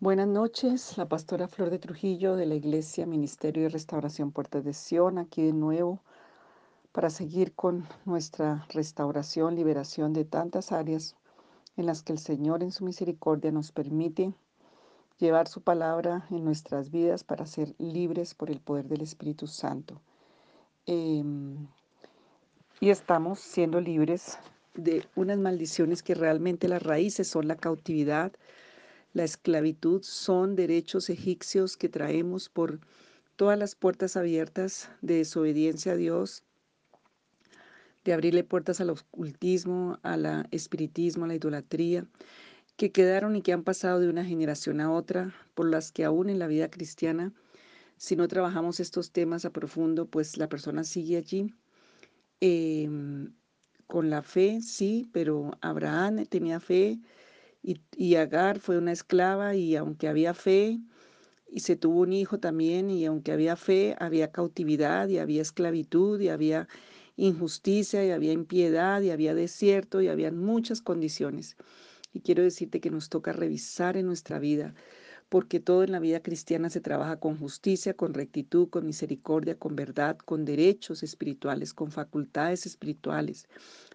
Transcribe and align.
Buenas 0.00 0.28
noches, 0.28 0.96
la 0.96 1.08
pastora 1.08 1.48
Flor 1.48 1.70
de 1.70 1.80
Trujillo 1.80 2.36
de 2.36 2.46
la 2.46 2.54
Iglesia 2.54 3.04
Ministerio 3.04 3.64
de 3.64 3.68
Restauración 3.68 4.30
Puertas 4.30 4.62
de 4.62 4.72
Sion, 4.72 5.18
aquí 5.18 5.42
de 5.42 5.52
nuevo 5.52 5.98
para 6.92 7.10
seguir 7.10 7.52
con 7.52 7.84
nuestra 8.04 8.64
restauración, 8.68 9.56
liberación 9.56 10.12
de 10.12 10.24
tantas 10.24 10.70
áreas 10.70 11.16
en 11.76 11.86
las 11.86 12.04
que 12.04 12.12
el 12.12 12.20
Señor 12.20 12.62
en 12.62 12.70
su 12.70 12.84
misericordia 12.84 13.50
nos 13.50 13.72
permite 13.72 14.32
llevar 15.18 15.48
su 15.48 15.62
palabra 15.62 16.28
en 16.30 16.44
nuestras 16.44 16.92
vidas 16.92 17.24
para 17.24 17.44
ser 17.44 17.74
libres 17.78 18.36
por 18.36 18.52
el 18.52 18.60
poder 18.60 18.86
del 18.86 19.00
Espíritu 19.00 19.48
Santo. 19.48 20.00
Em, 20.86 21.66
y 22.78 22.90
estamos 22.90 23.40
siendo 23.40 23.80
libres 23.80 24.38
de 24.74 25.04
unas 25.16 25.38
maldiciones 25.38 26.04
que 26.04 26.14
realmente 26.14 26.68
las 26.68 26.84
raíces 26.84 27.26
son 27.26 27.48
la 27.48 27.56
cautividad, 27.56 28.30
la 29.12 29.24
esclavitud 29.24 30.02
son 30.02 30.56
derechos 30.56 31.10
egipcios 31.10 31.76
que 31.76 31.88
traemos 31.88 32.48
por 32.48 32.80
todas 33.36 33.58
las 33.58 33.74
puertas 33.74 34.16
abiertas 34.16 34.90
de 35.00 35.18
desobediencia 35.18 35.92
a 35.92 35.96
Dios, 35.96 36.42
de 38.04 38.12
abrirle 38.12 38.44
puertas 38.44 38.80
al 38.80 38.90
ocultismo, 38.90 39.98
al 40.02 40.46
espiritismo, 40.50 41.24
a 41.24 41.28
la 41.28 41.34
idolatría, 41.34 42.06
que 42.76 42.92
quedaron 42.92 43.36
y 43.36 43.42
que 43.42 43.52
han 43.52 43.64
pasado 43.64 44.00
de 44.00 44.08
una 44.08 44.24
generación 44.24 44.80
a 44.80 44.92
otra, 44.92 45.34
por 45.54 45.68
las 45.68 45.90
que 45.92 46.04
aún 46.04 46.30
en 46.30 46.38
la 46.38 46.46
vida 46.46 46.70
cristiana, 46.70 47.32
si 47.96 48.14
no 48.14 48.28
trabajamos 48.28 48.78
estos 48.78 49.10
temas 49.10 49.44
a 49.44 49.50
profundo, 49.50 50.06
pues 50.06 50.36
la 50.36 50.48
persona 50.48 50.84
sigue 50.84 51.16
allí. 51.16 51.52
Em, 52.40 53.34
con 53.88 54.10
la 54.10 54.22
fe, 54.22 54.60
sí, 54.62 55.08
pero 55.12 55.50
Abraham 55.60 56.24
tenía 56.26 56.60
fe, 56.60 57.00
y, 57.62 58.14
Agar 58.16 58.60
fue 58.60 58.78
una 58.78 58.92
esclava 58.92 59.54
y 59.54 59.76
aunque 59.76 60.08
había 60.08 60.34
fe, 60.34 60.80
y 61.50 61.60
se 61.60 61.76
tuvo 61.76 62.00
un 62.00 62.12
hijo 62.12 62.38
también, 62.38 62.90
y 62.90 63.04
aunque 63.06 63.32
había 63.32 63.56
fe, 63.56 63.96
había 63.98 64.30
cautividad 64.30 65.08
y 65.08 65.18
había 65.18 65.42
esclavitud 65.42 66.20
y 66.20 66.28
había 66.28 66.68
injusticia 67.16 68.04
y 68.04 68.10
había 68.10 68.32
impiedad 68.32 69.02
y 69.02 69.10
había 69.10 69.34
desierto 69.34 70.00
y 70.00 70.08
había 70.08 70.30
muchas 70.30 70.82
condiciones. 70.82 71.56
Y 72.12 72.20
quiero 72.20 72.42
decirte 72.42 72.80
que 72.80 72.90
nos 72.90 73.08
toca 73.08 73.32
revisar 73.32 73.96
en 73.96 74.06
nuestra 74.06 74.38
vida, 74.38 74.74
porque 75.28 75.60
todo 75.60 75.82
en 75.84 75.92
la 75.92 76.00
vida 76.00 76.20
cristiana 76.20 76.70
se 76.70 76.80
trabaja 76.80 77.18
con 77.18 77.36
justicia, 77.36 77.94
con 77.94 78.14
rectitud, 78.14 78.68
con 78.68 78.86
misericordia, 78.86 79.58
con 79.58 79.76
verdad, 79.76 80.16
con 80.16 80.44
derechos 80.44 81.02
espirituales, 81.02 81.74
con 81.74 81.90
facultades 81.90 82.66
espirituales. 82.66 83.48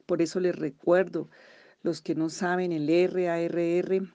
Por 0.05 0.21
eso 0.21 0.39
les 0.39 0.55
recuerdo 0.55 1.29
los 1.83 2.01
que 2.01 2.15
no 2.15 2.29
saben 2.29 2.71
el 2.71 2.87
RARR, 2.87 4.11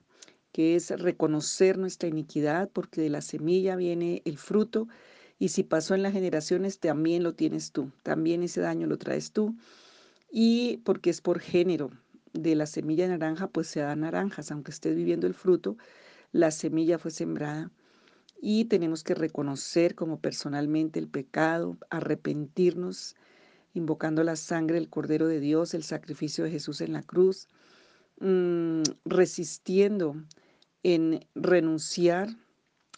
que 0.52 0.74
es 0.74 0.90
reconocer 0.90 1.78
nuestra 1.78 2.08
iniquidad, 2.08 2.70
porque 2.70 3.00
de 3.00 3.10
la 3.10 3.20
semilla 3.20 3.76
viene 3.76 4.22
el 4.24 4.38
fruto, 4.38 4.88
y 5.38 5.50
si 5.50 5.62
pasó 5.62 5.94
en 5.94 6.02
las 6.02 6.12
generaciones, 6.12 6.80
también 6.80 7.22
lo 7.22 7.34
tienes 7.34 7.70
tú, 7.70 7.92
también 8.02 8.42
ese 8.42 8.60
daño 8.60 8.86
lo 8.88 8.98
traes 8.98 9.30
tú, 9.30 9.54
y 10.32 10.78
porque 10.78 11.10
es 11.10 11.20
por 11.20 11.38
género, 11.38 11.90
de 12.32 12.54
la 12.54 12.66
semilla 12.66 13.08
naranja, 13.08 13.48
pues 13.48 13.68
se 13.68 13.80
da 13.80 13.94
naranjas, 13.96 14.50
aunque 14.50 14.70
estés 14.70 14.96
viviendo 14.96 15.26
el 15.26 15.34
fruto, 15.34 15.76
la 16.32 16.50
semilla 16.50 16.98
fue 16.98 17.10
sembrada. 17.10 17.70
Y 18.40 18.66
tenemos 18.66 19.02
que 19.02 19.14
reconocer 19.14 19.94
como 19.94 20.20
personalmente 20.20 20.98
el 20.98 21.08
pecado, 21.08 21.76
arrepentirnos, 21.90 23.16
invocando 23.74 24.22
la 24.22 24.36
sangre 24.36 24.76
del 24.76 24.88
Cordero 24.88 25.26
de 25.26 25.40
Dios, 25.40 25.74
el 25.74 25.82
sacrificio 25.82 26.44
de 26.44 26.50
Jesús 26.50 26.80
en 26.80 26.92
la 26.92 27.02
cruz, 27.02 27.48
Mm, 28.20 28.82
resistiendo 29.04 30.16
en 30.82 31.24
renunciar 31.36 32.28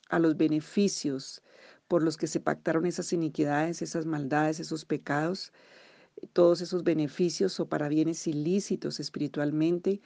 a 0.09 0.19
los 0.19 0.39
beneficios 0.39 1.43
por 1.89 2.03
los 2.03 2.17
que 2.17 2.27
se 2.27 2.41
pactaron 2.41 2.87
esas 2.87 3.13
iniquidades, 3.13 3.83
esas 3.83 4.07
maldades, 4.07 4.61
esos 4.61 4.87
pecados, 4.87 5.53
todos 6.33 6.63
esos 6.63 6.85
beneficios 6.85 7.61
o 7.61 7.69
para 7.69 7.89
bienes 7.89 8.27
ilícitos 8.27 8.99
espiritualmente 8.99 10.01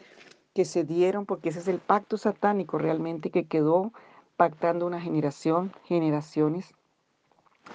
que 0.52 0.64
se 0.64 0.82
dieron, 0.82 1.26
porque 1.26 1.50
ese 1.50 1.60
es 1.60 1.68
el 1.68 1.78
pacto 1.78 2.18
satánico 2.18 2.78
realmente 2.78 3.30
que 3.30 3.46
quedó 3.46 3.92
pactando 4.36 4.84
una 4.84 5.00
generación, 5.00 5.72
generaciones, 5.84 6.74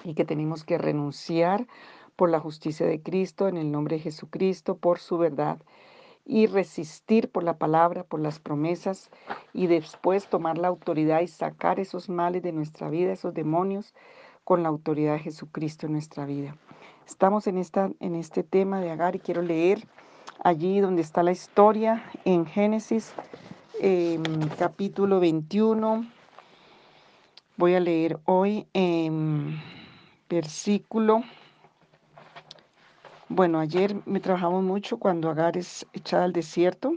y 0.04 0.12
que 0.14 0.26
tenemos 0.26 0.62
que 0.64 0.76
renunciar 0.76 1.66
por 2.16 2.28
la 2.30 2.38
justicia 2.38 2.86
de 2.86 3.00
Cristo, 3.00 3.48
en 3.48 3.56
el 3.56 3.72
nombre 3.72 3.96
de 3.96 4.02
Jesucristo, 4.02 4.76
por 4.76 4.98
su 4.98 5.16
verdad 5.16 5.58
y 6.30 6.46
resistir 6.46 7.28
por 7.28 7.42
la 7.42 7.58
palabra, 7.58 8.04
por 8.04 8.20
las 8.20 8.38
promesas 8.38 9.10
y 9.52 9.66
después 9.66 10.28
tomar 10.28 10.58
la 10.58 10.68
autoridad 10.68 11.22
y 11.22 11.26
sacar 11.26 11.80
esos 11.80 12.08
males 12.08 12.40
de 12.44 12.52
nuestra 12.52 12.88
vida, 12.88 13.12
esos 13.12 13.34
demonios, 13.34 13.92
con 14.44 14.62
la 14.62 14.68
autoridad 14.68 15.14
de 15.14 15.18
Jesucristo 15.18 15.86
en 15.86 15.92
nuestra 15.94 16.26
vida. 16.26 16.56
Estamos 17.04 17.48
en, 17.48 17.58
esta, 17.58 17.90
en 17.98 18.14
este 18.14 18.44
tema 18.44 18.80
de 18.80 18.92
Agar 18.92 19.16
y 19.16 19.18
quiero 19.18 19.42
leer 19.42 19.88
allí 20.44 20.78
donde 20.78 21.02
está 21.02 21.24
la 21.24 21.32
historia 21.32 22.04
en 22.24 22.46
Génesis 22.46 23.12
em, 23.80 24.22
capítulo 24.56 25.18
21. 25.18 26.06
Voy 27.56 27.74
a 27.74 27.80
leer 27.80 28.20
hoy 28.24 28.68
en 28.72 29.60
versículo 30.28 31.24
bueno, 33.30 33.60
ayer 33.60 33.94
me 34.06 34.18
trabajamos 34.18 34.64
mucho 34.64 34.98
cuando 34.98 35.30
Agar 35.30 35.56
es 35.56 35.86
echada 35.92 36.24
al 36.24 36.32
desierto. 36.32 36.94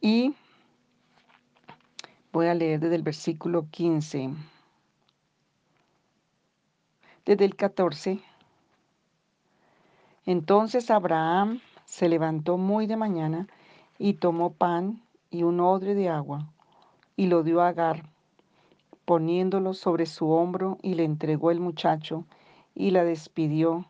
Y 0.00 0.34
voy 2.32 2.46
a 2.46 2.54
leer 2.54 2.80
desde 2.80 2.94
el 2.94 3.02
versículo 3.02 3.66
15. 3.70 4.30
Desde 7.26 7.44
el 7.44 7.56
14. 7.56 8.22
Entonces 10.24 10.90
Abraham 10.90 11.60
se 11.84 12.08
levantó 12.08 12.56
muy 12.56 12.86
de 12.86 12.96
mañana 12.96 13.48
y 13.98 14.14
tomó 14.14 14.50
pan 14.50 15.02
y 15.30 15.42
un 15.42 15.60
odre 15.60 15.94
de 15.94 16.08
agua 16.08 16.48
y 17.16 17.26
lo 17.26 17.42
dio 17.42 17.60
a 17.60 17.68
Agar, 17.68 18.08
poniéndolo 19.04 19.74
sobre 19.74 20.06
su 20.06 20.30
hombro 20.30 20.78
y 20.80 20.94
le 20.94 21.04
entregó 21.04 21.50
el 21.50 21.60
muchacho 21.60 22.24
y 22.78 22.92
la 22.92 23.02
despidió, 23.02 23.86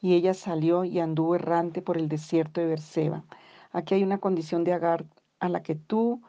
y 0.00 0.14
ella 0.14 0.32
salió 0.32 0.84
y 0.84 0.98
anduvo 0.98 1.34
errante 1.34 1.82
por 1.82 1.98
el 1.98 2.08
desierto 2.08 2.62
de 2.62 2.66
Berseba. 2.66 3.22
Aquí 3.70 3.94
hay 3.94 4.02
una 4.02 4.16
condición 4.16 4.64
de 4.64 4.72
Agar 4.72 5.04
a 5.40 5.50
la 5.50 5.62
que 5.62 5.74
tú 5.74 6.22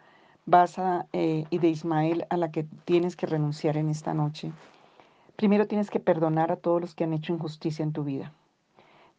vas 0.45 0.78
a, 0.78 1.07
eh, 1.13 1.45
y 1.50 1.57
de 1.59 1.69
Ismael 1.69 2.25
a 2.29 2.35
la 2.35 2.51
que 2.51 2.66
tienes 2.84 3.16
que 3.16 3.28
renunciar 3.28 3.78
en 3.78 3.88
esta 3.88 4.13
noche. 4.13 4.51
Primero 5.38 5.67
tienes 5.67 5.89
que 5.89 6.01
perdonar 6.01 6.51
a 6.51 6.57
todos 6.57 6.81
los 6.81 6.95
que 6.95 7.05
han 7.05 7.13
hecho 7.13 7.31
injusticia 7.31 7.84
en 7.84 7.94
tu 7.94 8.03
vida. 8.03 8.34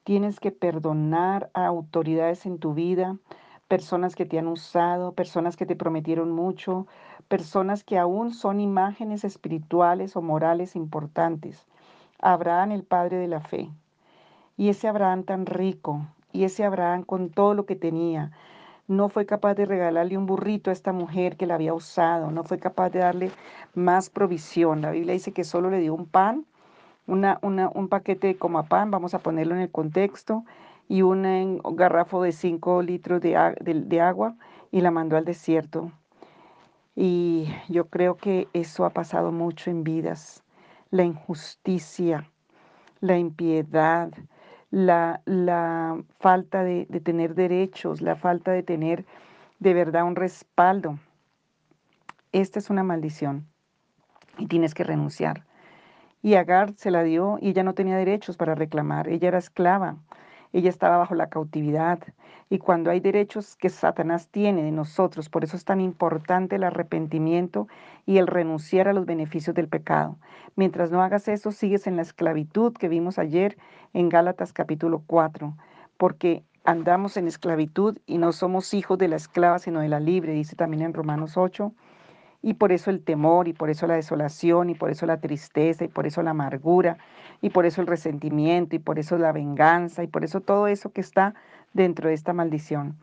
Tienes 0.04 0.38
que 0.38 0.52
perdonar 0.52 1.50
a 1.54 1.64
autoridades 1.64 2.44
en 2.44 2.58
tu 2.58 2.74
vida, 2.74 3.16
personas 3.68 4.14
que 4.14 4.26
te 4.26 4.38
han 4.38 4.48
usado, 4.48 5.12
personas 5.12 5.56
que 5.56 5.64
te 5.64 5.76
prometieron 5.76 6.30
mucho, 6.30 6.86
personas 7.28 7.84
que 7.84 7.96
aún 7.96 8.34
son 8.34 8.60
imágenes 8.60 9.24
espirituales 9.24 10.14
o 10.14 10.20
morales 10.20 10.76
importantes. 10.76 11.66
Abraham, 12.18 12.72
el 12.72 12.82
padre 12.82 13.18
de 13.18 13.28
la 13.28 13.40
fe. 13.40 13.70
Y 14.56 14.68
ese 14.70 14.88
Abraham 14.88 15.24
tan 15.24 15.46
rico, 15.46 16.06
y 16.32 16.44
ese 16.44 16.64
Abraham 16.64 17.02
con 17.02 17.30
todo 17.30 17.54
lo 17.54 17.66
que 17.66 17.76
tenía, 17.76 18.32
no 18.88 19.08
fue 19.08 19.26
capaz 19.26 19.54
de 19.54 19.66
regalarle 19.66 20.16
un 20.16 20.26
burrito 20.26 20.70
a 20.70 20.72
esta 20.72 20.92
mujer 20.92 21.36
que 21.36 21.46
la 21.46 21.56
había 21.56 21.74
usado, 21.74 22.30
no 22.30 22.44
fue 22.44 22.58
capaz 22.58 22.90
de 22.90 23.00
darle 23.00 23.30
más 23.74 24.10
provisión. 24.10 24.80
La 24.80 24.92
Biblia 24.92 25.12
dice 25.12 25.32
que 25.32 25.44
solo 25.44 25.70
le 25.70 25.78
dio 25.80 25.94
un 25.94 26.06
pan, 26.06 26.46
una, 27.06 27.38
un 27.42 27.88
paquete 27.88 28.28
de 28.28 28.36
coma 28.36 28.64
pan, 28.64 28.90
vamos 28.90 29.14
a 29.14 29.18
ponerlo 29.18 29.54
en 29.54 29.60
el 29.60 29.70
contexto, 29.70 30.44
y 30.88 31.02
un 31.02 31.60
garrafo 31.74 32.22
de 32.22 32.32
5 32.32 32.82
litros 32.82 33.20
de 33.20 34.00
agua 34.00 34.36
y 34.70 34.80
la 34.80 34.92
mandó 34.92 35.16
al 35.16 35.24
desierto. 35.24 35.90
Y 36.94 37.48
yo 37.68 37.88
creo 37.88 38.16
que 38.16 38.48
eso 38.52 38.84
ha 38.84 38.90
pasado 38.90 39.32
mucho 39.32 39.70
en 39.70 39.82
vidas 39.84 40.44
la 40.90 41.04
injusticia, 41.04 42.30
la 43.00 43.18
impiedad, 43.18 44.12
la, 44.70 45.20
la 45.24 46.02
falta 46.18 46.62
de, 46.64 46.86
de 46.88 47.00
tener 47.00 47.34
derechos, 47.34 48.00
la 48.00 48.16
falta 48.16 48.52
de 48.52 48.62
tener 48.62 49.04
de 49.58 49.74
verdad 49.74 50.04
un 50.04 50.16
respaldo. 50.16 50.98
Esta 52.32 52.58
es 52.58 52.70
una 52.70 52.82
maldición 52.82 53.46
y 54.38 54.46
tienes 54.46 54.74
que 54.74 54.84
renunciar. 54.84 55.44
Y 56.22 56.34
Agar 56.34 56.74
se 56.76 56.90
la 56.90 57.02
dio 57.02 57.38
y 57.40 57.50
ella 57.50 57.62
no 57.62 57.74
tenía 57.74 57.96
derechos 57.96 58.36
para 58.36 58.54
reclamar, 58.54 59.08
ella 59.08 59.28
era 59.28 59.38
esclava, 59.38 59.96
ella 60.58 60.70
estaba 60.70 60.96
bajo 60.96 61.14
la 61.14 61.28
cautividad. 61.28 61.98
Y 62.48 62.58
cuando 62.58 62.90
hay 62.90 63.00
derechos 63.00 63.56
que 63.56 63.68
Satanás 63.68 64.28
tiene 64.28 64.62
de 64.62 64.70
nosotros, 64.70 65.28
por 65.28 65.44
eso 65.44 65.54
es 65.54 65.66
tan 65.66 65.82
importante 65.82 66.56
el 66.56 66.64
arrepentimiento 66.64 67.68
y 68.06 68.16
el 68.16 68.26
renunciar 68.26 68.88
a 68.88 68.94
los 68.94 69.04
beneficios 69.04 69.54
del 69.54 69.68
pecado. 69.68 70.16
Mientras 70.54 70.90
no 70.90 71.02
hagas 71.02 71.28
eso, 71.28 71.52
sigues 71.52 71.86
en 71.86 71.96
la 71.96 72.02
esclavitud 72.02 72.72
que 72.72 72.88
vimos 72.88 73.18
ayer 73.18 73.58
en 73.92 74.08
Gálatas 74.08 74.54
capítulo 74.54 75.02
4, 75.06 75.54
porque 75.98 76.42
andamos 76.64 77.18
en 77.18 77.28
esclavitud 77.28 77.98
y 78.06 78.16
no 78.16 78.32
somos 78.32 78.72
hijos 78.72 78.96
de 78.96 79.08
la 79.08 79.16
esclava, 79.16 79.58
sino 79.58 79.80
de 79.80 79.88
la 79.88 80.00
libre, 80.00 80.32
dice 80.32 80.56
también 80.56 80.82
en 80.82 80.94
Romanos 80.94 81.36
8. 81.36 81.70
Y 82.42 82.54
por 82.54 82.72
eso 82.72 82.90
el 82.90 83.02
temor, 83.02 83.48
y 83.48 83.52
por 83.52 83.70
eso 83.70 83.86
la 83.86 83.94
desolación, 83.94 84.70
y 84.70 84.74
por 84.74 84.90
eso 84.90 85.06
la 85.06 85.20
tristeza, 85.20 85.84
y 85.84 85.88
por 85.88 86.06
eso 86.06 86.22
la 86.22 86.30
amargura, 86.30 86.98
y 87.40 87.50
por 87.50 87.66
eso 87.66 87.80
el 87.80 87.86
resentimiento, 87.86 88.76
y 88.76 88.78
por 88.78 88.98
eso 88.98 89.18
la 89.18 89.32
venganza, 89.32 90.02
y 90.02 90.06
por 90.06 90.24
eso 90.24 90.40
todo 90.40 90.68
eso 90.68 90.90
que 90.90 91.00
está 91.00 91.34
dentro 91.72 92.08
de 92.08 92.14
esta 92.14 92.32
maldición. 92.32 92.96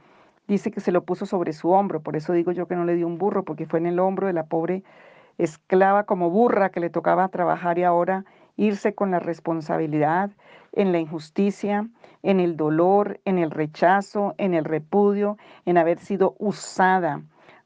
Dice 0.47 0.71
que 0.71 0.81
se 0.81 0.91
lo 0.91 1.03
puso 1.03 1.25
sobre 1.25 1.53
su 1.53 1.69
hombro, 1.69 2.01
por 2.01 2.15
eso 2.15 2.33
digo 2.33 2.51
yo 2.51 2.67
que 2.67 2.75
no 2.75 2.85
le 2.85 2.95
dio 2.95 3.07
un 3.07 3.17
burro, 3.17 3.43
porque 3.43 3.65
fue 3.65 3.79
en 3.79 3.85
el 3.85 3.99
hombro 3.99 4.27
de 4.27 4.33
la 4.33 4.45
pobre 4.45 4.83
esclava 5.37 6.03
como 6.03 6.29
burra 6.29 6.69
que 6.69 6.79
le 6.79 6.89
tocaba 6.89 7.27
trabajar 7.29 7.79
y 7.79 7.83
ahora 7.83 8.25
irse 8.55 8.93
con 8.93 9.11
la 9.11 9.19
responsabilidad 9.19 10.31
en 10.73 10.91
la 10.91 10.99
injusticia, 10.99 11.87
en 12.21 12.39
el 12.39 12.55
dolor, 12.55 13.19
en 13.25 13.37
el 13.39 13.51
rechazo, 13.51 14.35
en 14.37 14.53
el 14.53 14.65
repudio, 14.65 15.37
en 15.65 15.77
haber 15.77 15.99
sido 15.99 16.35
usada 16.39 17.21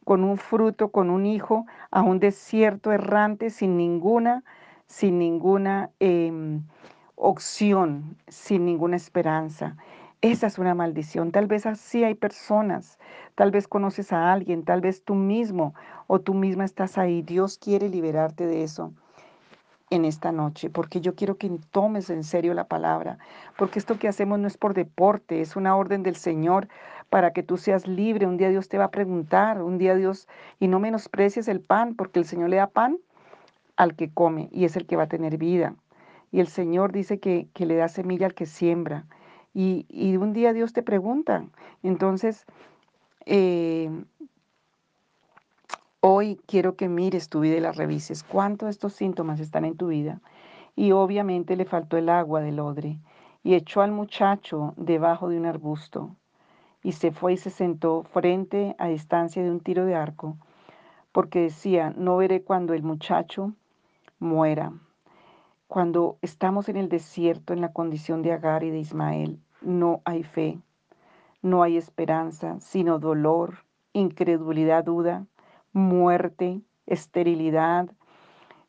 con 0.07 0.23
un 0.23 0.37
fruto, 0.37 0.87
con 0.87 1.09
un 1.09 1.25
hijo, 1.25 1.65
a 1.91 2.01
un 2.01 2.19
desierto 2.19 2.93
errante 2.93 3.49
sin 3.49 3.75
ninguna, 3.75 4.45
sin 4.85 5.19
ninguna 5.19 5.91
em, 5.99 6.63
opción, 7.15 8.15
sin 8.29 8.63
ninguna 8.63 8.95
esperanza. 8.95 9.75
Esa 10.21 10.47
es 10.47 10.59
una 10.59 10.73
maldición. 10.75 11.33
Tal 11.33 11.47
vez 11.47 11.65
así 11.65 12.05
hay 12.05 12.15
personas, 12.15 12.99
tal 13.35 13.51
vez 13.51 13.67
conoces 13.67 14.13
a 14.13 14.31
alguien, 14.31 14.63
tal 14.63 14.79
vez 14.79 15.03
tú 15.03 15.13
mismo 15.13 15.73
o 16.07 16.21
tú 16.21 16.33
misma 16.33 16.63
estás 16.63 16.97
ahí. 16.97 17.21
Dios 17.21 17.57
quiere 17.57 17.89
liberarte 17.89 18.45
de 18.45 18.63
eso 18.63 18.93
en 19.89 20.05
esta 20.05 20.31
noche, 20.31 20.69
porque 20.69 21.01
yo 21.01 21.15
quiero 21.15 21.37
que 21.37 21.49
tomes 21.71 22.09
en 22.09 22.23
serio 22.23 22.53
la 22.53 22.67
palabra, 22.67 23.17
porque 23.57 23.79
esto 23.79 23.99
que 23.99 24.07
hacemos 24.07 24.39
no 24.39 24.47
es 24.47 24.57
por 24.57 24.73
deporte, 24.73 25.41
es 25.41 25.55
una 25.55 25.75
orden 25.75 26.03
del 26.03 26.15
Señor 26.15 26.69
para 27.09 27.31
que 27.33 27.43
tú 27.43 27.57
seas 27.57 27.87
libre. 27.87 28.27
Un 28.27 28.37
día 28.37 28.49
Dios 28.49 28.69
te 28.69 28.77
va 28.77 28.85
a 28.85 28.91
preguntar, 28.91 29.61
un 29.61 29.77
día 29.77 29.95
Dios, 29.95 30.27
y 30.59 30.67
no 30.67 30.79
menosprecies 30.79 31.47
el 31.47 31.61
pan, 31.61 31.95
porque 31.95 32.19
el 32.19 32.25
Señor 32.25 32.49
le 32.49 32.57
da 32.57 32.67
pan 32.67 32.97
al 33.75 33.95
que 33.95 34.11
come 34.11 34.49
y 34.51 34.65
es 34.65 34.75
el 34.75 34.85
que 34.85 34.95
va 34.95 35.03
a 35.03 35.07
tener 35.07 35.37
vida. 35.37 35.75
Y 36.31 36.39
el 36.39 36.47
Señor 36.47 36.91
dice 36.91 37.19
que, 37.19 37.47
que 37.53 37.65
le 37.65 37.75
da 37.75 37.87
semilla 37.87 38.25
al 38.25 38.33
que 38.33 38.45
siembra 38.45 39.05
y, 39.59 40.17
un 40.17 40.33
día 40.33 40.53
Dios 40.53 40.71
te 40.71 40.83
pregunta. 40.83 41.43
Entonces, 41.81 42.45
eh, 43.25 43.89
hoy 45.99 46.39
quiero 46.45 46.75
que 46.75 46.87
mires 46.87 47.27
tu 47.29 47.39
vida 47.39 47.57
y 47.57 47.61
la 47.61 47.71
revises. 47.71 48.23
¿Cuántos 48.23 48.67
de 48.67 48.71
estos 48.71 48.93
síntomas 48.93 49.39
están 49.39 49.65
en 49.65 49.75
tu 49.75 49.87
vida? 49.87 50.21
Y 50.75 50.91
obviamente 50.91 51.55
le 51.55 51.65
faltó 51.65 51.97
el 51.97 52.09
agua 52.09 52.41
del 52.41 52.59
odre 52.59 52.99
y 53.43 53.55
echó 53.55 53.81
al 53.81 53.91
muchacho 53.91 54.75
debajo 54.77 55.27
de 55.27 55.39
un 55.39 55.47
arbusto 55.47 56.15
y 56.87 56.93
se 56.93 57.11
fue 57.11 57.33
y 57.33 57.37
se 57.37 57.49
sentó 57.49 58.03
frente 58.03 58.73
a 58.79 58.87
distancia 58.87 59.43
de 59.43 59.51
un 59.51 59.59
tiro 59.59 59.83
de 59.83 59.93
arco, 59.93 60.37
porque 61.11 61.41
decía, 61.41 61.93
no 61.97 62.15
veré 62.15 62.43
cuando 62.43 62.73
el 62.73 62.81
muchacho 62.81 63.51
muera. 64.19 64.71
Cuando 65.67 66.17
estamos 66.21 66.69
en 66.69 66.77
el 66.77 66.87
desierto 66.87 67.51
en 67.51 67.59
la 67.59 67.73
condición 67.73 68.21
de 68.21 68.31
Agar 68.31 68.63
y 68.63 68.69
de 68.69 68.79
Ismael, 68.79 69.37
no 69.59 70.01
hay 70.05 70.23
fe, 70.23 70.59
no 71.41 71.61
hay 71.61 71.75
esperanza, 71.75 72.55
sino 72.61 72.99
dolor, 72.99 73.65
incredulidad, 73.91 74.85
duda, 74.85 75.25
muerte, 75.73 76.61
esterilidad. 76.85 77.91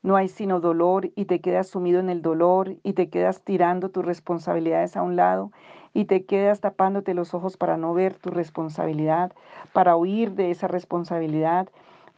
No 0.02 0.16
hay 0.16 0.26
sino 0.26 0.58
dolor 0.58 1.12
y 1.14 1.26
te 1.26 1.40
quedas 1.40 1.68
sumido 1.68 2.00
en 2.00 2.10
el 2.10 2.20
dolor 2.22 2.78
y 2.82 2.94
te 2.94 3.10
quedas 3.10 3.44
tirando 3.44 3.90
tus 3.90 4.04
responsabilidades 4.04 4.96
a 4.96 5.02
un 5.02 5.14
lado 5.14 5.52
y 5.94 6.04
te 6.04 6.24
quedas 6.24 6.60
tapándote 6.60 7.14
los 7.14 7.34
ojos 7.34 7.56
para 7.56 7.76
no 7.76 7.94
ver 7.94 8.14
tu 8.14 8.30
responsabilidad, 8.30 9.32
para 9.72 9.96
huir 9.96 10.32
de 10.32 10.50
esa 10.50 10.68
responsabilidad 10.68 11.68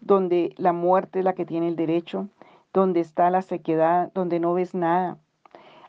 donde 0.01 0.55
la 0.57 0.73
muerte 0.73 1.21
es 1.21 1.25
la 1.25 1.35
que 1.35 1.45
tiene 1.45 1.69
el 1.69 1.77
derecho, 1.77 2.29
donde 2.73 3.01
está 3.01 3.31
la 3.31 3.43
sequedad, 3.43 4.11
donde 4.15 4.41
no 4.41 4.55
ves 4.55 4.75
nada. 4.75 5.19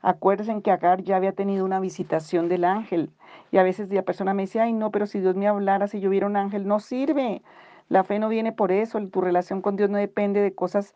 Acuérdense 0.01 0.61
que 0.61 0.71
Agar 0.71 1.03
ya 1.03 1.15
había 1.15 1.33
tenido 1.33 1.63
una 1.63 1.79
visitación 1.79 2.49
del 2.49 2.65
ángel. 2.65 3.11
Y 3.51 3.57
a 3.57 3.63
veces 3.63 3.89
la 3.91 4.01
persona 4.01 4.33
me 4.33 4.43
dice, 4.43 4.59
ay, 4.59 4.73
no, 4.73 4.91
pero 4.91 5.05
si 5.05 5.19
Dios 5.19 5.35
me 5.35 5.47
hablara, 5.47 5.87
si 5.87 5.99
yo 5.99 6.09
viera 6.09 6.25
un 6.25 6.37
ángel, 6.37 6.67
no 6.67 6.79
sirve. 6.79 7.43
La 7.89 8.03
fe 8.03 8.17
no 8.17 8.29
viene 8.29 8.51
por 8.51 8.71
eso. 8.71 8.99
Tu 9.07 9.21
relación 9.21 9.61
con 9.61 9.75
Dios 9.75 9.89
no 9.89 9.97
depende 9.97 10.41
de 10.41 10.55
cosas 10.55 10.95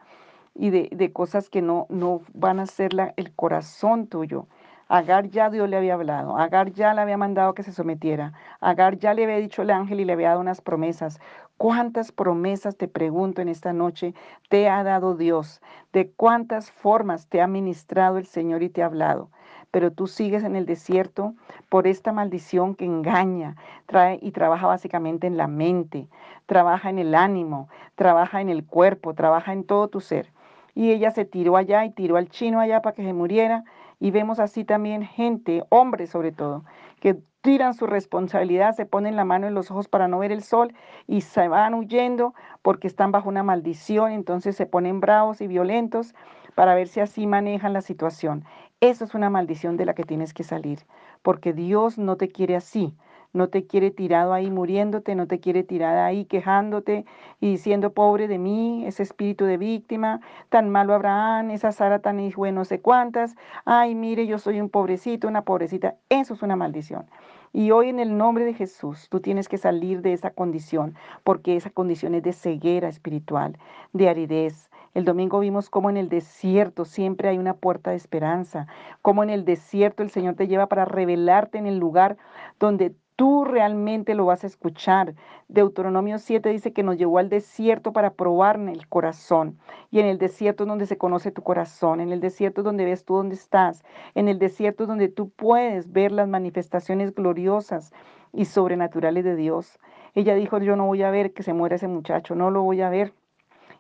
y 0.56 0.72
de, 0.72 0.90
de 0.92 1.12
cosas 1.12 1.50
que 1.50 1.62
no, 1.62 1.86
no 1.90 2.22
van 2.34 2.60
a 2.60 2.66
ser 2.66 2.92
el 3.16 3.34
corazón 3.36 4.08
tuyo. 4.08 4.48
Agar 4.88 5.30
ya 5.30 5.50
Dios 5.50 5.68
le 5.68 5.78
había 5.78 5.96
hablado, 5.96 6.38
Agar 6.38 6.72
ya 6.72 6.94
le 6.94 7.02
había 7.02 7.18
mandado 7.18 7.56
que 7.56 7.64
se 7.64 7.72
sometiera, 7.72 8.34
Agar 8.60 8.98
ya 8.98 9.14
le 9.14 9.24
había 9.24 9.38
dicho 9.38 9.64
el 9.64 9.72
ángel 9.72 10.00
y 10.00 10.06
le 10.06 10.14
había 10.14 10.30
dado 10.30 10.42
unas 10.42 10.62
promesas. 10.62 11.20
¿Cuántas 11.58 12.12
promesas, 12.12 12.76
te 12.78 12.88
pregunto 12.88 13.42
en 13.42 13.48
esta 13.48 13.74
noche, 13.74 14.14
te 14.50 14.70
ha 14.70 14.84
dado 14.84 15.16
Dios? 15.16 15.62
¿De 15.94 16.12
cuántas 16.12 16.70
formas 16.70 17.28
te 17.28 17.42
ha 17.42 17.48
ministrado 17.48 18.18
el 18.18 18.26
Señor 18.26 18.62
y 18.62 18.70
te 18.70 18.84
ha 18.84 18.88
hablado? 18.88 19.30
Pero 19.72 19.92
tú 19.92 20.08
sigues 20.08 20.44
en 20.44 20.56
el 20.56 20.66
desierto 20.66 21.34
por 21.70 21.88
esta 21.88 22.12
maldición 22.12 22.76
que 22.76 22.86
engaña, 22.86 23.56
trae 23.88 24.20
y 24.22 24.32
trabaja 24.32 24.68
básicamente 24.68 25.28
en 25.28 25.38
la 25.38 25.48
mente, 25.48 26.08
trabaja 26.46 26.90
en 26.90 27.00
el 27.00 27.16
ánimo, 27.16 27.70
trabaja 27.96 28.42
en 28.42 28.50
el 28.50 28.66
cuerpo, 28.66 29.14
trabaja 29.16 29.52
en 29.54 29.64
todo 29.64 29.88
tu 29.88 30.00
ser. 30.00 30.32
Y 30.76 30.92
ella 30.92 31.12
se 31.12 31.26
tiró 31.26 31.56
allá 31.58 31.86
y 31.86 31.90
tiró 31.92 32.18
al 32.18 32.30
chino 32.30 32.60
allá 32.60 32.82
para 32.82 32.96
que 32.96 33.04
se 33.04 33.14
muriera. 33.14 33.64
Y 34.00 34.12
vemos 34.12 34.40
así 34.40 34.64
también 34.64 35.04
gente, 35.04 35.64
hombres 35.70 36.10
sobre 36.10 36.32
todo, 36.32 36.64
que 37.00 37.18
tiran 37.42 37.74
su 37.76 37.86
responsabilidad, 37.86 38.76
se 38.76 38.86
ponen 38.86 39.16
la 39.16 39.24
mano 39.24 39.48
en 39.48 39.54
los 39.54 39.70
ojos 39.70 39.88
para 39.88 40.08
no 40.08 40.20
ver 40.20 40.32
el 40.32 40.42
sol 40.42 40.74
y 41.08 41.22
se 41.22 41.48
van 41.48 41.76
huyendo 41.76 42.34
porque 42.62 42.88
están 42.88 43.12
bajo 43.12 43.30
una 43.30 43.44
maldición, 43.44 44.12
entonces 44.12 44.56
se 44.56 44.66
ponen 44.66 45.00
bravos 45.00 45.42
y 45.42 45.48
violentos 45.48 46.16
para 46.56 46.74
ver 46.74 46.88
si 46.88 47.02
así 47.02 47.28
manejan 47.28 47.74
la 47.74 47.82
situación. 47.82 48.46
Eso 48.80 49.06
es 49.06 49.14
una 49.14 49.30
maldición 49.30 49.78
de 49.78 49.86
la 49.86 49.94
que 49.94 50.04
tienes 50.04 50.34
que 50.34 50.44
salir, 50.44 50.80
porque 51.22 51.54
Dios 51.54 51.98
no 51.98 52.18
te 52.18 52.30
quiere 52.30 52.56
así 52.56 52.96
no 53.36 53.50
te 53.50 53.68
quiere 53.68 53.92
tirado 53.92 54.34
ahí 54.34 54.50
muriéndote, 54.50 55.14
no 55.14 55.28
te 55.28 55.40
quiere 55.40 55.64
tirada 55.64 56.06
ahí 56.06 56.26
quejándote 56.26 57.06
y 57.40 57.52
diciendo, 57.52 57.94
pobre 57.94 58.28
de 58.28 58.40
mí, 58.40 58.86
ese 58.86 59.04
espíritu 59.04 59.46
de 59.46 59.58
víctima, 59.58 60.22
tan 60.50 60.70
malo 60.70 60.94
Abraham, 60.94 61.52
esa 61.52 61.72
Sara 61.72 62.00
tan 62.00 62.20
hijo 62.20 62.50
no 62.52 62.66
sé 62.66 62.80
cuántas, 62.80 63.36
ay, 63.66 63.94
mire, 63.94 64.26
yo 64.26 64.40
soy 64.40 64.62
un 64.62 64.70
pobrecito, 64.70 65.28
una 65.28 65.44
pobrecita, 65.44 65.96
eso 66.10 66.34
es 66.34 66.42
una 66.42 66.56
maldición. 66.56 67.06
Y 67.54 67.72
hoy 67.72 67.90
en 67.90 68.00
el 68.00 68.18
nombre 68.18 68.46
de 68.46 68.54
Jesús, 68.54 69.08
tú 69.10 69.20
tienes 69.20 69.48
que 69.48 69.58
salir 69.58 70.02
de 70.02 70.14
esa 70.14 70.32
condición, 70.32 70.96
porque 71.24 71.56
esa 71.56 71.70
condición 71.70 72.16
es 72.16 72.24
de 72.24 72.34
ceguera 72.34 72.90
espiritual, 72.90 73.58
de 73.94 74.10
aridez, 74.10 74.70
el 74.96 75.04
domingo 75.04 75.40
vimos 75.42 75.70
cómo 75.70 75.90
en 75.90 75.98
el 75.98 76.08
desierto 76.08 76.86
siempre 76.86 77.28
hay 77.28 77.38
una 77.38 77.56
puerta 77.56 77.92
de 77.92 77.98
esperanza, 77.98 78.68
cómo 79.02 79.24
en 79.24 79.30
el 79.30 79.44
desierto 79.44 80.04
el 80.04 80.10
Señor 80.10 80.36
te 80.36 80.48
lleva 80.48 80.68
para 80.68 80.86
revelarte 80.86 81.58
en 81.58 81.66
el 81.66 81.78
lugar 81.78 82.16
donde 82.60 82.96
tú 83.16 83.46
realmente 83.46 84.16
lo 84.16 84.26
vas 84.26 84.44
a 84.44 84.48
escuchar. 84.48 85.16
Deuteronomio 85.48 86.20
7 86.20 86.50
dice 86.50 86.74
que 86.74 86.84
nos 86.84 86.98
llevó 86.98 87.18
al 87.20 87.30
desierto 87.30 87.94
para 87.94 88.14
probar 88.14 88.60
el 88.60 88.88
corazón. 88.88 89.58
Y 89.92 90.00
en 90.00 90.06
el 90.06 90.18
desierto 90.18 90.64
es 90.64 90.68
donde 90.68 90.86
se 90.86 90.98
conoce 90.98 91.32
tu 91.32 91.42
corazón, 91.42 92.02
en 92.02 92.12
el 92.12 92.20
desierto 92.20 92.62
es 92.62 92.66
donde 92.66 92.86
ves 92.86 93.06
tú 93.06 93.16
dónde 93.16 93.36
estás, 93.36 93.84
en 94.16 94.28
el 94.28 94.40
desierto 94.40 94.84
es 94.84 94.90
donde 94.90 95.08
tú 95.08 95.30
puedes 95.30 95.92
ver 95.92 96.12
las 96.12 96.28
manifestaciones 96.28 97.14
gloriosas 97.14 97.94
y 98.34 98.46
sobrenaturales 98.46 99.24
de 99.24 99.36
Dios. 99.36 99.80
Ella 100.14 100.36
dijo, 100.36 100.58
yo 100.60 100.76
no 100.76 100.86
voy 100.86 101.04
a 101.04 101.12
ver 101.12 101.34
que 101.34 101.44
se 101.44 101.54
muera 101.54 101.76
ese 101.76 101.88
muchacho, 101.88 102.36
no 102.36 102.52
lo 102.52 102.64
voy 102.64 102.82
a 102.82 102.90
ver. 102.90 103.14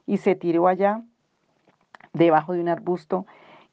Y 0.05 0.17
se 0.17 0.35
tiró 0.35 0.67
allá, 0.67 1.01
debajo 2.13 2.53
de 2.53 2.61
un 2.61 2.69
arbusto, 2.69 3.25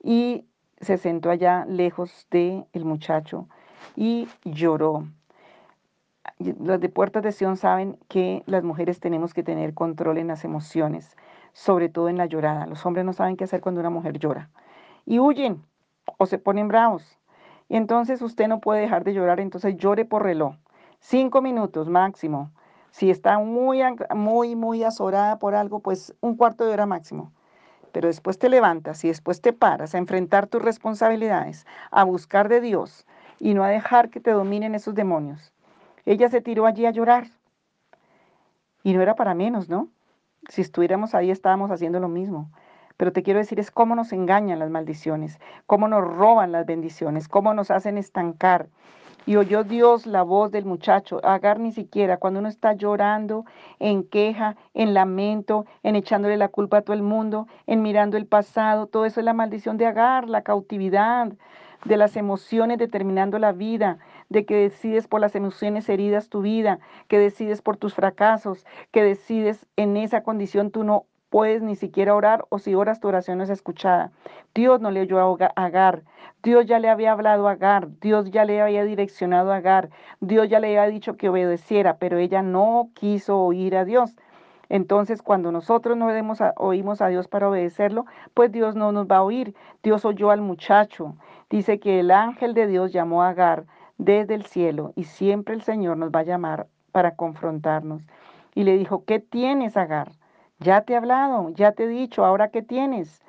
y 0.03 0.47
se 0.81 0.97
sentó 0.97 1.31
allá 1.31 1.65
lejos 1.67 2.27
del 2.31 2.65
el 2.73 2.85
muchacho 2.85 3.47
y 3.97 4.29
lloró 4.45 5.07
las 6.39 6.81
de 6.81 6.89
Puertas 6.89 7.23
de 7.23 7.33
Sion 7.33 7.57
saben 7.57 7.99
que 8.09 8.43
las 8.47 8.65
mujeres 8.65 9.01
tenemos 9.01 9.35
que 9.35 9.43
tener 9.43 9.75
control 9.75 10.19
en 10.19 10.29
las 10.29 10.45
emociones, 10.45 11.17
sobre 11.53 11.89
todo 11.89 12.09
en 12.09 12.17
la 12.17 12.27
llorada. 12.27 12.67
Los 12.67 12.85
hombres 12.87 13.05
no 13.05 13.13
saben 13.13 13.37
qué 13.37 13.45
hacer 13.45 13.61
cuando 13.61 13.81
una 13.81 13.91
mujer 13.91 14.19
llora 14.19 14.51
y 15.07 15.19
huyen 15.19 15.63
o 16.19 16.27
se 16.27 16.39
ponen 16.39 16.69
bravos. 16.69 17.19
Y 17.69 17.77
entonces 17.77 18.23
usted 18.23 18.49
no 18.49 18.61
puede 18.61 18.83
dejar 18.83 19.05
de 19.05 19.15
llorar, 19.15 19.41
entonces 19.41 19.77
llore 19.77 20.05
por 20.05 20.23
reloj. 20.23 20.57
Cinco 21.01 21.43
minutos 21.43 21.89
máximo. 21.89 22.51
Si 22.91 23.11
está 23.11 23.39
muy, 23.39 23.81
muy, 24.15 24.55
muy 24.55 24.85
azorada 24.85 25.39
por 25.39 25.55
algo, 25.55 25.81
pues 25.81 26.15
un 26.21 26.37
cuarto 26.37 26.67
de 26.67 26.73
hora 26.73 26.87
máximo. 26.87 27.33
Pero 27.93 28.09
después 28.09 28.39
te 28.39 28.49
levantas 28.49 29.05
y 29.05 29.09
después 29.09 29.41
te 29.41 29.53
paras 29.53 29.95
a 29.95 29.99
enfrentar 29.99 30.47
tus 30.47 30.63
responsabilidades, 30.63 31.67
a 31.91 32.05
buscar 32.05 32.49
de 32.49 32.61
Dios 32.61 33.07
y 33.39 33.55
no 33.55 33.65
a 33.65 33.69
dejar 33.69 34.11
que 34.11 34.21
te 34.21 34.31
dominen 34.31 34.75
esos 34.75 34.95
demonios. 34.95 35.53
Ella 36.05 36.29
se 36.29 36.41
tiró 36.41 36.67
allí 36.67 36.87
a 36.87 36.91
llorar. 36.91 37.29
Y 38.83 38.93
no 38.93 39.03
era 39.03 39.15
para 39.15 39.35
menos, 39.35 39.69
¿no? 39.69 39.89
Si 40.49 40.61
estuviéramos 40.61 41.15
ahí 41.15 41.31
estábamos 41.31 41.71
haciendo 41.71 42.01
lo 42.01 42.09
mismo. 42.09 42.51
Pero 42.97 43.13
te 43.13 43.23
quiero 43.23 43.39
decir 43.39 43.61
es 43.61 43.71
cómo 43.71 43.95
nos 43.95 44.13
engañan 44.13 44.59
las 44.59 44.71
maldiciones, 44.71 45.39
cómo 45.67 45.89
nos 45.89 46.03
roban 46.03 46.53
las 46.53 46.67
bendiciones, 46.67 47.29
cómo 47.29 47.55
nos 47.55 47.71
hacen 47.71 47.99
estancar. 47.99 48.69
Y 49.25 49.37
oyó 49.37 49.63
Dios 49.63 50.07
la 50.07 50.23
voz 50.23 50.51
del 50.51 50.65
muchacho. 50.65 51.21
Agar 51.25 51.61
ni 51.61 51.71
siquiera, 51.71 52.17
cuando 52.17 52.41
uno 52.41 52.49
está 52.49 52.73
llorando, 52.73 53.45
en 53.79 54.03
queja, 54.03 54.57
en 54.75 54.95
lamento, 54.95 55.65
en 55.85 55.95
echándole 55.95 56.37
la 56.37 56.49
culpa 56.49 56.79
a 56.79 56.83
todo 56.83 56.95
el 56.95 57.03
mundo, 57.03 57.47
en 57.69 57.83
mirando 57.83 58.17
el 58.17 58.27
pasado, 58.27 58.89
todo 58.89 59.07
eso 59.07 59.21
es 59.21 59.25
la 59.25 59.33
maldición 59.33 59.77
de 59.77 59.87
Agar, 59.87 60.29
la 60.29 60.43
cautividad 60.43 61.33
de 61.85 61.97
las 61.97 62.17
emociones 62.17 62.79
determinando 62.79 63.39
la 63.39 63.53
vida, 63.53 63.99
de 64.29 64.45
que 64.45 64.57
decides 64.57 65.09
por 65.09 65.21
las 65.21 65.35
emociones 65.35 65.89
heridas 65.89 66.29
tu 66.29 66.43
vida, 66.43 66.79
que 67.09 67.19
decides 67.19 67.63
por 67.63 67.77
tus 67.77 67.95
fracasos, 67.95 68.65
que 68.91 69.03
decides 69.03 69.67
en 69.77 69.97
esa 69.97 70.23
condición 70.23 70.71
tú 70.71 70.85
no 70.85 71.07
puedes 71.33 71.63
ni 71.63 71.77
siquiera 71.77 72.15
orar 72.15 72.45
o 72.51 72.59
si 72.59 72.75
oras 72.75 73.01
tu 73.01 73.09
oración 73.09 73.39
no 73.39 73.45
es 73.45 73.51
escuchada. 73.51 74.13
Dios 74.55 74.81
no 74.81 74.91
le 74.91 75.01
oyó 75.01 75.19
a 75.19 75.47
Agar, 75.57 76.03
Dios 76.43 76.67
ya 76.67 76.79
le 76.79 76.91
había 76.91 77.13
hablado 77.13 77.49
a 77.49 77.53
Agar, 77.53 77.89
Dios 78.01 78.31
ya 78.31 78.45
le 78.45 78.61
había 78.61 78.85
direccionado 78.85 79.51
a 79.51 79.57
Agar, 79.57 79.89
Dios 80.21 80.51
ya 80.51 80.61
le 80.61 80.79
había 80.79 80.93
dicho 80.93 81.17
que 81.17 81.31
obedeciera, 81.31 81.97
pero 81.97 82.19
ella 82.19 82.43
no 82.43 82.91
quiso 82.95 83.39
oír 83.39 83.77
a 83.77 83.87
Dios. 83.87 84.15
Entonces, 84.69 85.21
cuando 85.21 85.53
nosotros 85.53 85.99
no 85.99 86.09
oímos 86.57 87.03
a 87.03 87.09
Dios 87.09 87.29
para 87.29 87.49
obedecerlo, 87.49 88.07
pues 88.33 88.53
Dios 88.53 88.75
no 88.75 88.91
nos 88.91 89.07
va 89.07 89.19
a 89.19 89.23
oír. 89.23 89.55
Dios 89.83 90.07
oyó 90.07 90.31
al 90.31 90.41
muchacho. 90.41 91.15
Dice 91.53 91.79
que 91.79 92.01
el 92.01 92.11
ángel 92.11 92.55
de 92.55 92.67
Dios 92.67 92.93
llamó 92.93 93.23
a 93.23 93.29
Agar 93.29 93.67
desde 93.99 94.35
el 94.35 94.47
cielo 94.47 94.95
y 94.97 95.05
siempre 95.05 95.55
el 95.55 95.61
Señor 95.61 95.99
nos 95.99 96.11
va 96.11 96.21
a 96.21 96.25
llamar 96.25 96.67
para 96.93 97.15
confrontarnos. 97.15 98.03
Y 98.55 98.65
le 98.65 98.79
dijo, 98.79 99.05
¿qué 99.05 99.21
tienes, 99.21 99.77
Agar? 99.77 100.13
Ya 100.61 100.81
te 100.81 100.95
he 100.95 100.97
hablado, 100.97 101.51
ya 101.51 101.73
te 101.73 101.85
he 101.85 101.89
dicho, 101.89 102.25
ahora 102.25 102.49
qué 102.49 102.63
tienes. 102.63 103.21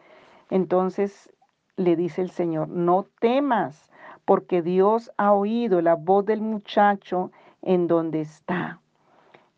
Entonces 0.50 1.34
le 1.76 1.98
dice 1.98 2.22
el 2.22 2.32
Señor, 2.32 2.70
no 2.70 3.08
temas, 3.20 3.92
porque 4.24 4.62
Dios 4.62 5.12
ha 5.18 5.34
oído 5.34 5.82
la 5.82 5.96
voz 5.96 6.26
del 6.26 6.40
muchacho 6.40 7.30
en 7.62 7.88
donde 7.88 8.22
está. 8.22 8.80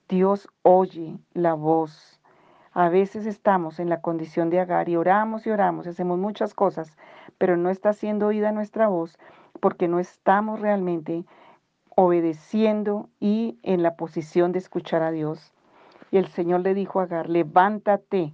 Dios 0.09 0.49
oye 0.63 1.19
la 1.35 1.53
voz. 1.53 2.19
A 2.77 2.89
veces 2.89 3.25
estamos 3.25 3.79
en 3.79 3.87
la 3.87 4.01
condición 4.01 4.49
de 4.49 4.59
Agar 4.59 4.89
y 4.89 4.97
oramos 4.97 5.47
y 5.47 5.49
oramos, 5.49 5.87
hacemos 5.87 6.19
muchas 6.19 6.53
cosas, 6.53 6.97
pero 7.37 7.55
no 7.55 7.69
está 7.69 7.93
siendo 7.93 8.27
oída 8.27 8.51
nuestra 8.51 8.89
voz 8.89 9.17
porque 9.61 9.87
no 9.87 9.97
estamos 9.97 10.59
realmente 10.59 11.23
obedeciendo 11.95 13.07
y 13.21 13.57
en 13.63 13.81
la 13.81 13.95
posición 13.95 14.51
de 14.51 14.59
escuchar 14.59 15.03
a 15.03 15.11
Dios. 15.11 15.53
Y 16.11 16.17
el 16.17 16.27
Señor 16.27 16.59
le 16.59 16.73
dijo 16.73 16.99
a 16.99 17.03
Agar, 17.03 17.29
levántate, 17.29 18.33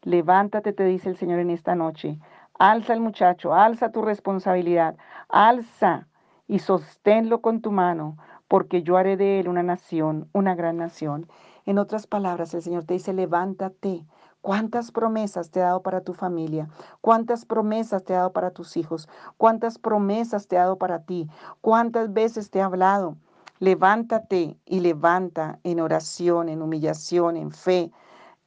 levántate, 0.00 0.72
te 0.72 0.84
dice 0.84 1.10
el 1.10 1.18
Señor 1.18 1.38
en 1.38 1.50
esta 1.50 1.74
noche. 1.74 2.18
Alza 2.58 2.94
el 2.94 3.00
muchacho, 3.00 3.52
alza 3.52 3.92
tu 3.92 4.00
responsabilidad, 4.00 4.96
alza 5.28 6.08
y 6.46 6.60
sosténlo 6.60 7.42
con 7.42 7.60
tu 7.60 7.70
mano, 7.70 8.16
porque 8.48 8.82
yo 8.82 8.96
haré 8.96 9.18
de 9.18 9.40
él 9.40 9.48
una 9.48 9.62
nación, 9.62 10.30
una 10.32 10.54
gran 10.54 10.78
nación. 10.78 11.28
En 11.68 11.76
otras 11.78 12.06
palabras, 12.06 12.54
el 12.54 12.62
Señor 12.62 12.84
te 12.84 12.94
dice, 12.94 13.12
levántate. 13.12 14.06
¿Cuántas 14.40 14.90
promesas 14.90 15.50
te 15.50 15.60
ha 15.60 15.66
dado 15.66 15.82
para 15.82 16.00
tu 16.00 16.14
familia? 16.14 16.70
¿Cuántas 17.02 17.44
promesas 17.44 18.04
te 18.04 18.14
ha 18.14 18.20
dado 18.20 18.32
para 18.32 18.52
tus 18.52 18.78
hijos? 18.78 19.06
¿Cuántas 19.36 19.78
promesas 19.78 20.48
te 20.48 20.56
ha 20.56 20.60
dado 20.60 20.78
para 20.78 21.00
ti? 21.00 21.28
¿Cuántas 21.60 22.10
veces 22.10 22.48
te 22.48 22.62
ha 22.62 22.64
hablado? 22.64 23.18
Levántate 23.58 24.56
y 24.64 24.80
levanta 24.80 25.58
en 25.62 25.80
oración, 25.80 26.48
en 26.48 26.62
humillación, 26.62 27.36
en 27.36 27.50
fe, 27.50 27.92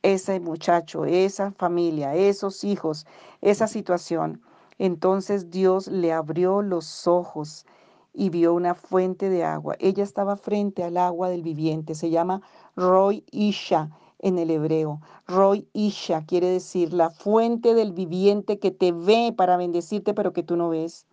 ese 0.02 0.40
muchacho, 0.40 1.06
esa 1.06 1.52
familia, 1.52 2.16
esos 2.16 2.64
hijos, 2.64 3.06
esa 3.42 3.68
situación. 3.68 4.42
Entonces 4.80 5.52
Dios 5.52 5.88
le 5.88 6.12
abrió 6.12 6.64
los 6.64 7.08
ojos 7.08 7.68
y 8.14 8.30
vio 8.30 8.54
una 8.54 8.76
fuente 8.76 9.30
de 9.30 9.44
agua. 9.44 9.76
Ella 9.80 10.04
estaba 10.04 10.36
frente 10.36 10.84
al 10.84 10.98
agua 10.98 11.30
del 11.30 11.44
viviente. 11.44 11.96
Se 11.96 12.10
llama 12.10 12.42
Roy 12.76 13.24
Isha 13.32 13.90
en 14.20 14.38
el 14.38 14.50
hebreo. 14.50 15.02
Roy 15.28 15.68
Isha 15.74 16.26
quiere 16.26 16.48
decir 16.48 16.94
la 16.94 17.10
fuente 17.10 17.74
del 17.74 17.92
viviente 17.92 18.60
que 18.60 18.72
te 18.72 18.92
ve 18.92 19.34
para 19.36 19.58
bendecirte, 19.58 20.14
pero 20.14 20.34
que 20.34 20.44
tú 20.44 20.56
no 20.56 20.70
ves. 20.70 21.06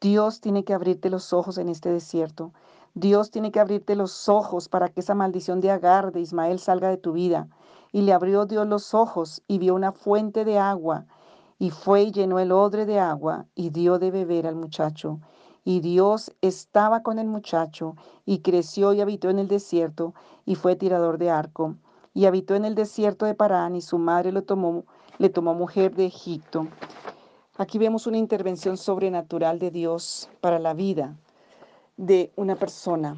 Dios 0.00 0.40
tiene 0.40 0.64
que 0.64 0.74
abrirte 0.74 1.10
los 1.10 1.32
ojos 1.32 1.58
en 1.58 1.68
este 1.68 1.90
desierto. 1.90 2.52
Dios 2.94 3.30
tiene 3.30 3.52
que 3.52 3.60
abrirte 3.60 3.94
los 3.94 4.28
ojos 4.28 4.68
para 4.68 4.88
que 4.88 5.00
esa 5.00 5.14
maldición 5.14 5.60
de 5.60 5.70
Agar, 5.70 6.12
de 6.12 6.20
Ismael, 6.20 6.58
salga 6.58 6.88
de 6.88 6.96
tu 6.96 7.12
vida. 7.12 7.48
Y 7.92 8.02
le 8.02 8.12
abrió 8.12 8.46
Dios 8.46 8.66
los 8.66 8.94
ojos 8.94 9.42
y 9.46 9.58
vio 9.58 9.74
una 9.74 9.92
fuente 9.92 10.44
de 10.44 10.58
agua. 10.58 11.06
Y 11.58 11.70
fue 11.70 12.02
y 12.02 12.10
llenó 12.10 12.38
el 12.40 12.50
odre 12.50 12.84
de 12.84 12.98
agua 12.98 13.46
y 13.54 13.70
dio 13.70 13.98
de 13.98 14.10
beber 14.10 14.46
al 14.46 14.56
muchacho. 14.56 15.20
Y 15.64 15.80
Dios 15.80 16.32
estaba 16.40 17.02
con 17.02 17.18
el 17.18 17.26
muchacho 17.26 17.96
y 18.26 18.40
creció 18.40 18.92
y 18.92 19.00
habitó 19.00 19.30
en 19.30 19.38
el 19.38 19.48
desierto 19.48 20.14
y 20.44 20.56
fue 20.56 20.76
tirador 20.76 21.18
de 21.18 21.30
arco. 21.30 21.76
Y 22.14 22.26
habitó 22.26 22.54
en 22.54 22.64
el 22.64 22.74
desierto 22.74 23.26
de 23.26 23.34
Parán 23.34 23.76
y 23.76 23.80
su 23.80 23.98
madre 23.98 24.32
lo 24.32 24.42
tomó, 24.42 24.84
le 25.18 25.30
tomó 25.30 25.54
mujer 25.54 25.94
de 25.94 26.06
Egipto. 26.06 26.68
Aquí 27.56 27.78
vemos 27.78 28.06
una 28.06 28.18
intervención 28.18 28.76
sobrenatural 28.76 29.58
de 29.58 29.70
Dios 29.70 30.28
para 30.40 30.58
la 30.58 30.74
vida 30.74 31.16
de 31.96 32.32
una 32.36 32.56
persona, 32.56 33.16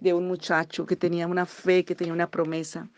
de 0.00 0.14
un 0.14 0.26
muchacho 0.26 0.86
que 0.86 0.96
tenía 0.96 1.26
una 1.26 1.46
fe, 1.46 1.84
que 1.84 1.94
tenía 1.94 2.12
una 2.12 2.30
promesa. 2.30 2.88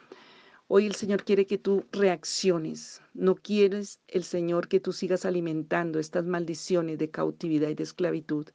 Hoy 0.75 0.87
el 0.87 0.95
Señor 0.95 1.23
quiere 1.25 1.47
que 1.47 1.59
tú 1.59 1.85
reacciones. 1.93 3.03
No 3.13 3.35
quieres 3.35 4.01
el 4.09 4.25
Señor 4.25 4.69
que 4.69 4.81
tú 4.81 4.95
sigas 4.95 5.27
alimentando 5.27 5.99
estas 5.99 6.25
maldiciones 6.25 6.97
de 6.97 7.11
cautividad 7.11 7.69
y 7.69 7.75
de 7.75 7.83
esclavitud. 7.83 8.47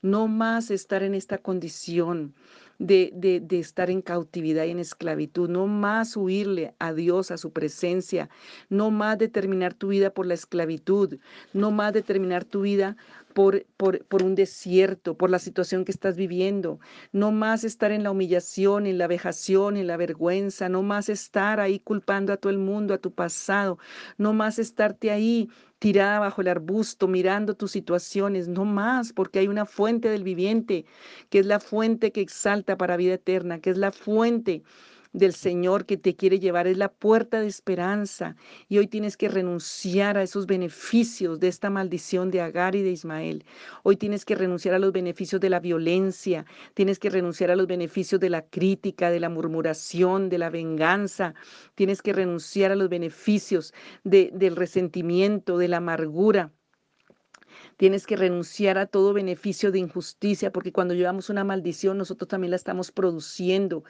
No 0.00 0.26
más 0.26 0.70
estar 0.70 1.02
en 1.02 1.14
esta 1.14 1.36
condición 1.36 2.34
de, 2.80 3.12
de, 3.14 3.58
estar 3.58 3.90
en 3.90 4.00
cautividad 4.00 4.64
y 4.64 4.70
en 4.70 4.78
esclavitud, 4.78 5.50
no 5.50 5.66
más 5.66 6.16
huirle 6.16 6.74
a 6.78 6.94
Dios, 6.94 7.30
a 7.30 7.36
su 7.36 7.52
presencia, 7.52 8.30
no 8.70 8.90
más 8.90 9.18
determinar 9.18 9.74
tu 9.74 9.88
vida 9.88 10.10
por 10.10 10.26
la 10.26 10.32
esclavitud, 10.32 11.18
no 11.52 11.70
más 11.70 11.92
determinar 11.92 12.46
tu 12.46 12.62
vida 12.62 12.96
por, 13.34 13.66
por, 13.76 14.04
por, 14.06 14.22
un 14.22 14.34
desierto, 14.34 15.14
por 15.14 15.28
la 15.28 15.38
situación 15.38 15.84
que 15.84 15.92
estás 15.92 16.16
viviendo. 16.16 16.80
No 17.12 17.32
más 17.32 17.64
estar 17.64 17.92
en 17.92 18.02
la 18.02 18.10
humillación, 18.10 18.86
en 18.86 18.98
la 18.98 19.06
vejación, 19.06 19.76
en 19.76 19.86
la 19.86 19.96
vergüenza. 19.96 20.68
No 20.68 20.82
más 20.82 21.08
estar 21.08 21.60
ahí 21.60 21.78
culpando 21.78 22.32
a 22.32 22.38
todo 22.38 22.50
el 22.50 22.58
mundo, 22.58 22.94
a 22.94 22.98
tu 22.98 23.12
pasado. 23.12 23.78
No 24.18 24.32
más 24.32 24.58
estarte 24.58 25.10
ahí 25.10 25.48
tirada 25.80 26.20
bajo 26.20 26.42
el 26.42 26.48
arbusto, 26.48 27.08
mirando 27.08 27.54
tus 27.56 27.72
situaciones, 27.72 28.48
no 28.48 28.64
más, 28.64 29.12
porque 29.12 29.40
hay 29.40 29.48
una 29.48 29.66
fuente 29.66 30.08
del 30.08 30.22
viviente, 30.24 30.86
que 31.30 31.40
es 31.40 31.46
la 31.46 31.58
fuente 31.58 32.12
que 32.12 32.20
exalta 32.20 32.76
para 32.76 32.96
vida 32.96 33.14
eterna, 33.14 33.60
que 33.60 33.70
es 33.70 33.78
la 33.78 33.90
fuente 33.92 34.62
del 35.12 35.34
Señor 35.34 35.86
que 35.86 35.96
te 35.96 36.16
quiere 36.16 36.38
llevar, 36.38 36.66
es 36.66 36.78
la 36.78 36.92
puerta 36.92 37.40
de 37.40 37.46
esperanza. 37.46 38.36
Y 38.68 38.78
hoy 38.78 38.86
tienes 38.86 39.16
que 39.16 39.28
renunciar 39.28 40.16
a 40.16 40.22
esos 40.22 40.46
beneficios 40.46 41.40
de 41.40 41.48
esta 41.48 41.70
maldición 41.70 42.30
de 42.30 42.40
Agar 42.40 42.74
y 42.74 42.82
de 42.82 42.90
Ismael. 42.90 43.44
Hoy 43.82 43.96
tienes 43.96 44.24
que 44.24 44.34
renunciar 44.34 44.74
a 44.74 44.78
los 44.78 44.92
beneficios 44.92 45.40
de 45.40 45.50
la 45.50 45.60
violencia, 45.60 46.46
tienes 46.74 46.98
que 46.98 47.10
renunciar 47.10 47.50
a 47.50 47.56
los 47.56 47.66
beneficios 47.66 48.20
de 48.20 48.30
la 48.30 48.42
crítica, 48.42 49.10
de 49.10 49.20
la 49.20 49.28
murmuración, 49.28 50.28
de 50.28 50.38
la 50.38 50.50
venganza. 50.50 51.34
Tienes 51.74 52.02
que 52.02 52.12
renunciar 52.12 52.72
a 52.72 52.76
los 52.76 52.88
beneficios 52.88 53.74
del 54.04 54.56
resentimiento, 54.56 55.58
de 55.58 55.68
la 55.68 55.78
amargura. 55.78 56.52
Tienes 57.80 58.06
que 58.06 58.14
renunciar 58.14 58.76
a 58.76 58.84
todo 58.84 59.14
beneficio 59.14 59.72
de 59.72 59.78
injusticia, 59.78 60.52
porque 60.52 60.70
cuando 60.70 60.92
llevamos 60.92 61.30
una 61.30 61.44
maldición, 61.44 61.96
nosotros 61.96 62.28
también 62.28 62.50
la 62.50 62.56
estamos 62.56 62.92
produciendo. 62.92 63.84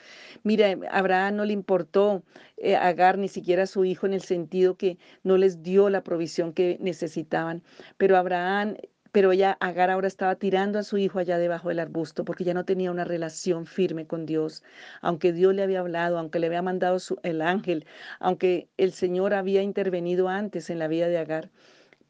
Mira, 0.45 0.79
Abraham 0.93 1.35
no 1.35 1.45
le 1.45 1.55
importó 1.55 2.23
eh, 2.57 2.77
Agar 2.77 3.19
ni 3.19 3.27
siquiera 3.27 3.65
a 3.65 3.67
su 3.67 3.85
hijo 3.85 4.07
en 4.07 4.15
el 4.15 4.23
sentido 4.23 4.77
que 4.77 4.99
no 5.25 5.37
les 5.37 5.65
dio 5.65 5.91
la 5.91 6.05
provisión 6.05 6.53
que 6.53 6.79
necesitaban, 6.81 7.65
pero 7.97 8.17
Abraham 8.17 8.77
pero 9.11 9.33
ella, 9.33 9.57
Agar, 9.59 9.91
ahora 9.91 10.07
estaba 10.07 10.37
tirando 10.37 10.79
a 10.79 10.85
su 10.85 10.97
hijo 10.97 11.19
allá 11.19 11.37
debajo 11.39 11.69
del 11.69 11.81
arbusto 11.81 12.25
porque 12.25 12.45
ya 12.45 12.55
no 12.55 12.65
tenía 12.65 12.93
una 12.93 13.03
relación 13.03 13.67
firme 13.67 14.07
con 14.07 14.25
Dios. 14.25 14.63
Aunque 15.01 15.33
Dios 15.33 15.53
le 15.53 15.65
había 15.65 15.81
hablado, 15.81 16.17
aunque 16.17 16.39
le 16.39 16.47
había 16.47 16.63
mandado 16.63 16.99
el 17.25 17.43
ángel, 17.43 17.87
aunque 18.21 18.69
el 18.77 18.93
Señor 18.93 19.35
había 19.35 19.63
intervenido 19.63 20.29
antes 20.29 20.71
en 20.71 20.79
la 20.79 20.87
vida 20.87 21.09
de 21.09 21.19
Agar, 21.19 21.51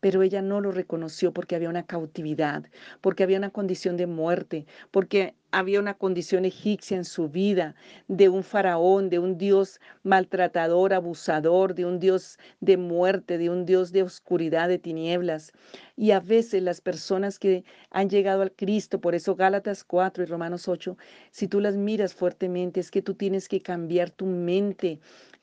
pero 0.00 0.22
ella 0.22 0.42
no 0.42 0.60
lo 0.60 0.72
reconoció 0.72 1.32
porque 1.32 1.54
había 1.56 1.68
una 1.70 1.86
cautividad, 1.86 2.64
porque 3.00 3.22
había 3.22 3.38
una 3.38 3.50
condición 3.50 3.96
de 3.96 4.06
muerte, 4.06 4.66
porque 4.90 5.36
había 5.52 5.80
una 5.80 5.94
condición 5.94 6.44
egipcia 6.44 6.96
en 6.96 7.04
su 7.04 7.28
vida, 7.28 7.74
de 8.08 8.28
un 8.28 8.42
faraón, 8.42 9.10
de 9.10 9.18
un 9.18 9.38
dios 9.38 9.80
maltratador, 10.02 10.92
abusador, 10.92 11.74
de 11.74 11.84
un 11.84 11.98
dios 11.98 12.38
de 12.60 12.76
muerte, 12.76 13.38
de 13.38 13.50
un 13.50 13.66
dios 13.66 13.92
de 13.92 14.02
oscuridad, 14.02 14.68
de 14.68 14.78
tinieblas. 14.78 15.52
Y 15.96 16.12
a 16.12 16.20
veces 16.20 16.62
las 16.62 16.80
personas 16.80 17.38
que 17.38 17.64
han 17.90 18.08
llegado 18.08 18.42
al 18.42 18.52
Cristo, 18.52 19.00
por 19.00 19.14
eso 19.14 19.36
Gálatas 19.36 19.84
4 19.84 20.24
y 20.24 20.26
Romanos 20.26 20.68
8, 20.68 20.96
si 21.30 21.48
tú 21.48 21.60
las 21.60 21.76
miras 21.76 22.14
fuertemente, 22.14 22.80
es 22.80 22.90
que 22.90 23.02
tú 23.02 23.14
tienes 23.14 23.48
que 23.48 23.60
cambiar 23.60 24.10
tu 24.10 24.26
mente 24.26 25.00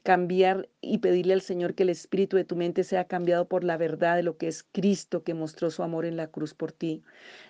cambiar 0.08 0.70
y 0.80 1.00
pedirle 1.00 1.34
al 1.34 1.42
Señor 1.42 1.74
que 1.76 1.84
el 1.84 1.90
espíritu 1.90 2.38
de 2.38 2.46
tu 2.46 2.56
mente 2.56 2.86
sea 2.86 3.08
cambiado 3.08 3.50
por 3.50 3.66
la 3.66 3.76
verdad 3.76 4.16
de 4.16 4.24
lo 4.24 4.38
que 4.38 4.48
es 4.48 4.64
Cristo 4.64 5.22
que 5.22 5.34
mostró 5.34 5.70
su 5.70 5.84
amor 5.84 6.06
en 6.06 6.16
la 6.16 6.28
cruz 6.28 6.54
por 6.54 6.72
ti. 6.72 7.04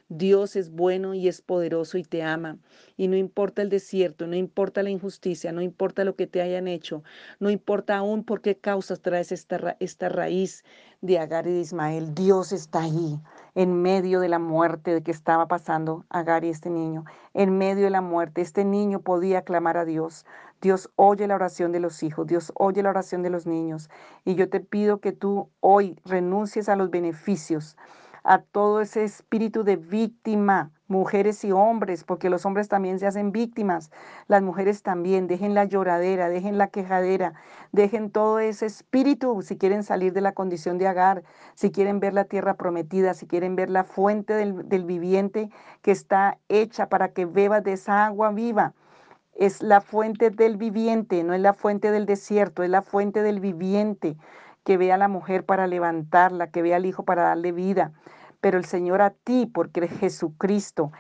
Dios 0.09 0.55
es 0.55 0.71
bueno 0.71 1.13
y 1.13 1.27
es 1.27 1.41
poderoso 1.41 1.97
y 1.97 2.03
te 2.03 2.23
ama. 2.23 2.57
Y 2.95 3.07
no 3.07 3.17
importa 3.17 3.61
el 3.61 3.69
desierto, 3.69 4.25
no 4.25 4.35
importa 4.35 4.81
la 4.83 4.89
injusticia, 4.89 5.51
no 5.51 5.61
importa 5.61 6.05
lo 6.05 6.15
que 6.15 6.27
te 6.27 6.41
hayan 6.41 6.67
hecho, 6.67 7.03
no 7.39 7.49
importa 7.49 7.97
aún 7.97 8.23
por 8.23 8.41
qué 8.41 8.57
causas 8.57 9.01
traes 9.01 9.31
esta, 9.31 9.75
esta 9.79 10.09
raíz 10.09 10.63
de 11.01 11.19
Agar 11.19 11.47
y 11.47 11.51
de 11.51 11.59
Ismael. 11.59 12.15
Dios 12.15 12.51
está 12.51 12.83
ahí, 12.83 13.19
en 13.53 13.81
medio 13.81 14.19
de 14.19 14.29
la 14.29 14.39
muerte 14.39 14.93
de 14.93 15.03
que 15.03 15.11
estaba 15.11 15.47
pasando 15.47 16.05
Agar 16.09 16.43
y 16.43 16.49
este 16.49 16.69
niño. 16.69 17.05
En 17.33 17.57
medio 17.57 17.83
de 17.83 17.89
la 17.91 18.01
muerte, 18.01 18.41
este 18.41 18.63
niño 18.65 19.01
podía 19.01 19.41
clamar 19.43 19.77
a 19.77 19.85
Dios. 19.85 20.25
Dios 20.61 20.89
oye 20.95 21.27
la 21.27 21.35
oración 21.35 21.71
de 21.71 21.79
los 21.79 22.01
hijos, 22.01 22.25
Dios 22.25 22.51
oye 22.55 22.81
la 22.81 22.89
oración 22.89 23.21
de 23.21 23.29
los 23.29 23.45
niños. 23.45 23.89
Y 24.25 24.35
yo 24.35 24.49
te 24.49 24.59
pido 24.59 24.99
que 24.99 25.11
tú 25.11 25.49
hoy 25.59 25.99
renuncies 26.03 26.67
a 26.69 26.75
los 26.75 26.89
beneficios, 26.89 27.77
a 28.27 28.39
todo 28.39 28.81
ese 28.81 29.05
espíritu 29.05 29.63
de 29.63 29.77
víctima, 29.77 30.71
mujeres 30.87 31.45
y 31.45 31.53
hombres, 31.53 32.03
porque 32.03 32.29
los 32.29 32.45
hombres 32.45 32.67
también 32.67 32.99
se 32.99 33.07
hacen 33.07 33.31
víctimas, 33.31 33.89
las 34.27 34.41
mujeres 34.41 34.83
también, 34.83 35.27
dejen 35.27 35.53
la 35.53 35.63
lloradera, 35.63 36.27
dejen 36.27 36.57
la 36.57 36.67
quejadera, 36.67 37.35
dejen 37.71 38.11
todo 38.11 38.39
ese 38.39 38.65
espíritu 38.65 39.41
si 39.41 39.57
quieren 39.57 39.81
salir 39.81 40.11
de 40.11 40.19
la 40.19 40.33
condición 40.33 40.77
de 40.77 40.87
agar, 40.87 41.23
si 41.55 41.71
quieren 41.71 42.01
ver 42.01 42.13
la 42.13 42.25
tierra 42.25 42.55
prometida, 42.55 43.13
si 43.13 43.27
quieren 43.27 43.55
ver 43.55 43.69
la 43.69 43.85
fuente 43.85 44.33
del, 44.33 44.67
del 44.67 44.83
viviente 44.83 45.49
que 45.81 45.91
está 45.91 46.37
hecha 46.49 46.89
para 46.89 47.13
que 47.13 47.25
bebas 47.25 47.63
de 47.63 47.73
esa 47.73 48.05
agua 48.05 48.31
viva 48.31 48.73
es 49.35 49.61
la 49.61 49.79
fuente 49.81 50.31
del 50.31 50.57
viviente, 50.57 51.23
no 51.23 51.33
es 51.33 51.41
la 51.41 51.53
fuente 51.53 51.91
del 51.91 52.05
desierto, 52.05 52.63
es 52.63 52.69
la 52.69 52.81
fuente 52.81 53.21
del 53.21 53.39
viviente 53.39 54.17
que 54.67 54.75
ve 54.75 54.91
a 54.91 54.97
la 54.97 55.07
mujer 55.07 55.45
para 55.45 55.65
levantarla, 55.65 56.51
que 56.51 56.61
ve 56.61 56.75
al 56.75 56.85
hijo 56.85 57.05
para 57.05 57.23
darle 57.23 57.53
vida. 57.53 57.93
Pero 58.47 58.59
el 58.59 58.63
Señor 58.63 59.01
a 59.01 59.09
ti, 59.09 59.45
porque 59.45 59.81
eres 59.81 59.99
Jesucristo, 59.99 60.93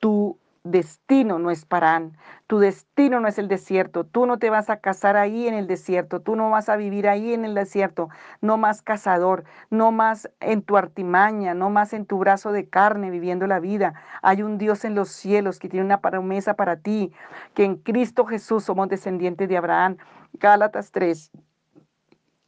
tú 0.00 0.36
destino 0.62 1.38
no 1.38 1.50
es 1.50 1.64
Parán, 1.64 2.14
tu 2.46 2.58
destino 2.58 3.20
no 3.20 3.26
es 3.26 3.38
el 3.38 3.48
desierto, 3.48 4.04
tú 4.04 4.26
no 4.26 4.38
te 4.38 4.50
vas 4.50 4.68
a 4.68 4.80
casar 4.80 5.16
ahí 5.16 5.48
en 5.48 5.54
el 5.54 5.66
desierto, 5.66 6.20
tú 6.20 6.36
no 6.36 6.50
vas 6.50 6.68
a 6.68 6.76
vivir 6.76 7.08
ahí 7.08 7.32
en 7.32 7.46
el 7.46 7.54
desierto, 7.54 8.10
no 8.42 8.58
más 8.58 8.82
cazador, 8.82 9.44
no 9.70 9.92
más 9.92 10.28
en 10.40 10.60
tu 10.60 10.76
artimaña, 10.76 11.54
no 11.54 11.70
más 11.70 11.94
en 11.94 12.04
tu 12.04 12.18
brazo 12.18 12.52
de 12.52 12.68
carne 12.68 13.10
viviendo 13.10 13.46
la 13.46 13.60
vida. 13.60 13.94
Hay 14.20 14.42
un 14.42 14.58
Dios 14.58 14.84
en 14.84 14.94
los 14.94 15.08
cielos 15.08 15.58
que 15.58 15.70
tiene 15.70 15.86
una 15.86 16.02
promesa 16.02 16.52
para 16.52 16.76
ti, 16.76 17.14
que 17.54 17.64
en 17.64 17.76
Cristo 17.76 18.26
Jesús 18.26 18.64
somos 18.64 18.90
descendientes 18.90 19.48
de 19.48 19.56
Abraham. 19.56 19.96
Gálatas 20.34 20.90
3. 20.90 21.30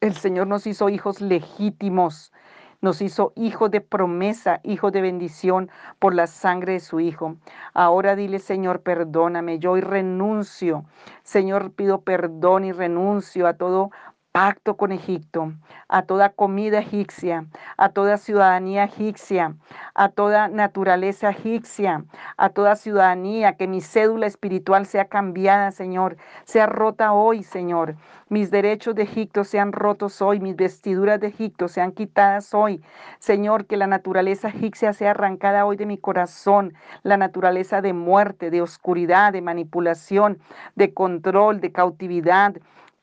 El 0.02 0.14
Señor 0.14 0.46
nos 0.46 0.66
hizo 0.66 0.90
hijos 0.90 1.22
legítimos 1.22 2.34
nos 2.80 3.02
hizo 3.02 3.32
hijos 3.36 3.70
de 3.70 3.80
promesa, 3.80 4.60
hijos 4.62 4.92
de 4.92 5.00
bendición 5.00 5.70
por 5.98 6.14
la 6.14 6.26
sangre 6.26 6.74
de 6.74 6.80
su 6.80 7.00
Hijo. 7.00 7.36
Ahora 7.74 8.16
dile, 8.16 8.38
Señor, 8.38 8.82
perdóname, 8.82 9.58
yo 9.58 9.72
hoy 9.72 9.80
renuncio. 9.80 10.84
Señor, 11.22 11.72
pido 11.72 12.02
perdón 12.02 12.64
y 12.64 12.72
renuncio 12.72 13.46
a 13.46 13.54
todo 13.54 13.90
pacto 14.36 14.76
con 14.76 14.92
Egipto, 14.92 15.54
a 15.88 16.02
toda 16.02 16.28
comida 16.28 16.80
egipcia, 16.80 17.46
a 17.78 17.88
toda 17.88 18.18
ciudadanía 18.18 18.84
egipcia, 18.84 19.56
a 19.94 20.10
toda 20.10 20.48
naturaleza 20.48 21.30
egipcia, 21.30 22.04
a 22.36 22.50
toda 22.50 22.76
ciudadanía, 22.76 23.56
que 23.56 23.66
mi 23.66 23.80
cédula 23.80 24.26
espiritual 24.26 24.84
sea 24.84 25.06
cambiada, 25.06 25.70
Señor, 25.70 26.18
sea 26.44 26.66
rota 26.66 27.14
hoy, 27.14 27.44
Señor. 27.44 27.96
Mis 28.28 28.50
derechos 28.50 28.94
de 28.94 29.04
Egipto 29.04 29.42
sean 29.42 29.72
rotos 29.72 30.20
hoy, 30.20 30.38
mis 30.38 30.54
vestiduras 30.54 31.18
de 31.18 31.28
Egipto 31.28 31.66
sean 31.66 31.92
quitadas 31.92 32.52
hoy. 32.52 32.82
Señor, 33.18 33.64
que 33.64 33.78
la 33.78 33.86
naturaleza 33.86 34.48
egipcia 34.48 34.92
sea 34.92 35.12
arrancada 35.12 35.64
hoy 35.64 35.76
de 35.76 35.86
mi 35.86 35.96
corazón, 35.96 36.74
la 37.04 37.16
naturaleza 37.16 37.80
de 37.80 37.94
muerte, 37.94 38.50
de 38.50 38.60
oscuridad, 38.60 39.32
de 39.32 39.40
manipulación, 39.40 40.40
de 40.74 40.92
control, 40.92 41.62
de 41.62 41.72
cautividad 41.72 42.56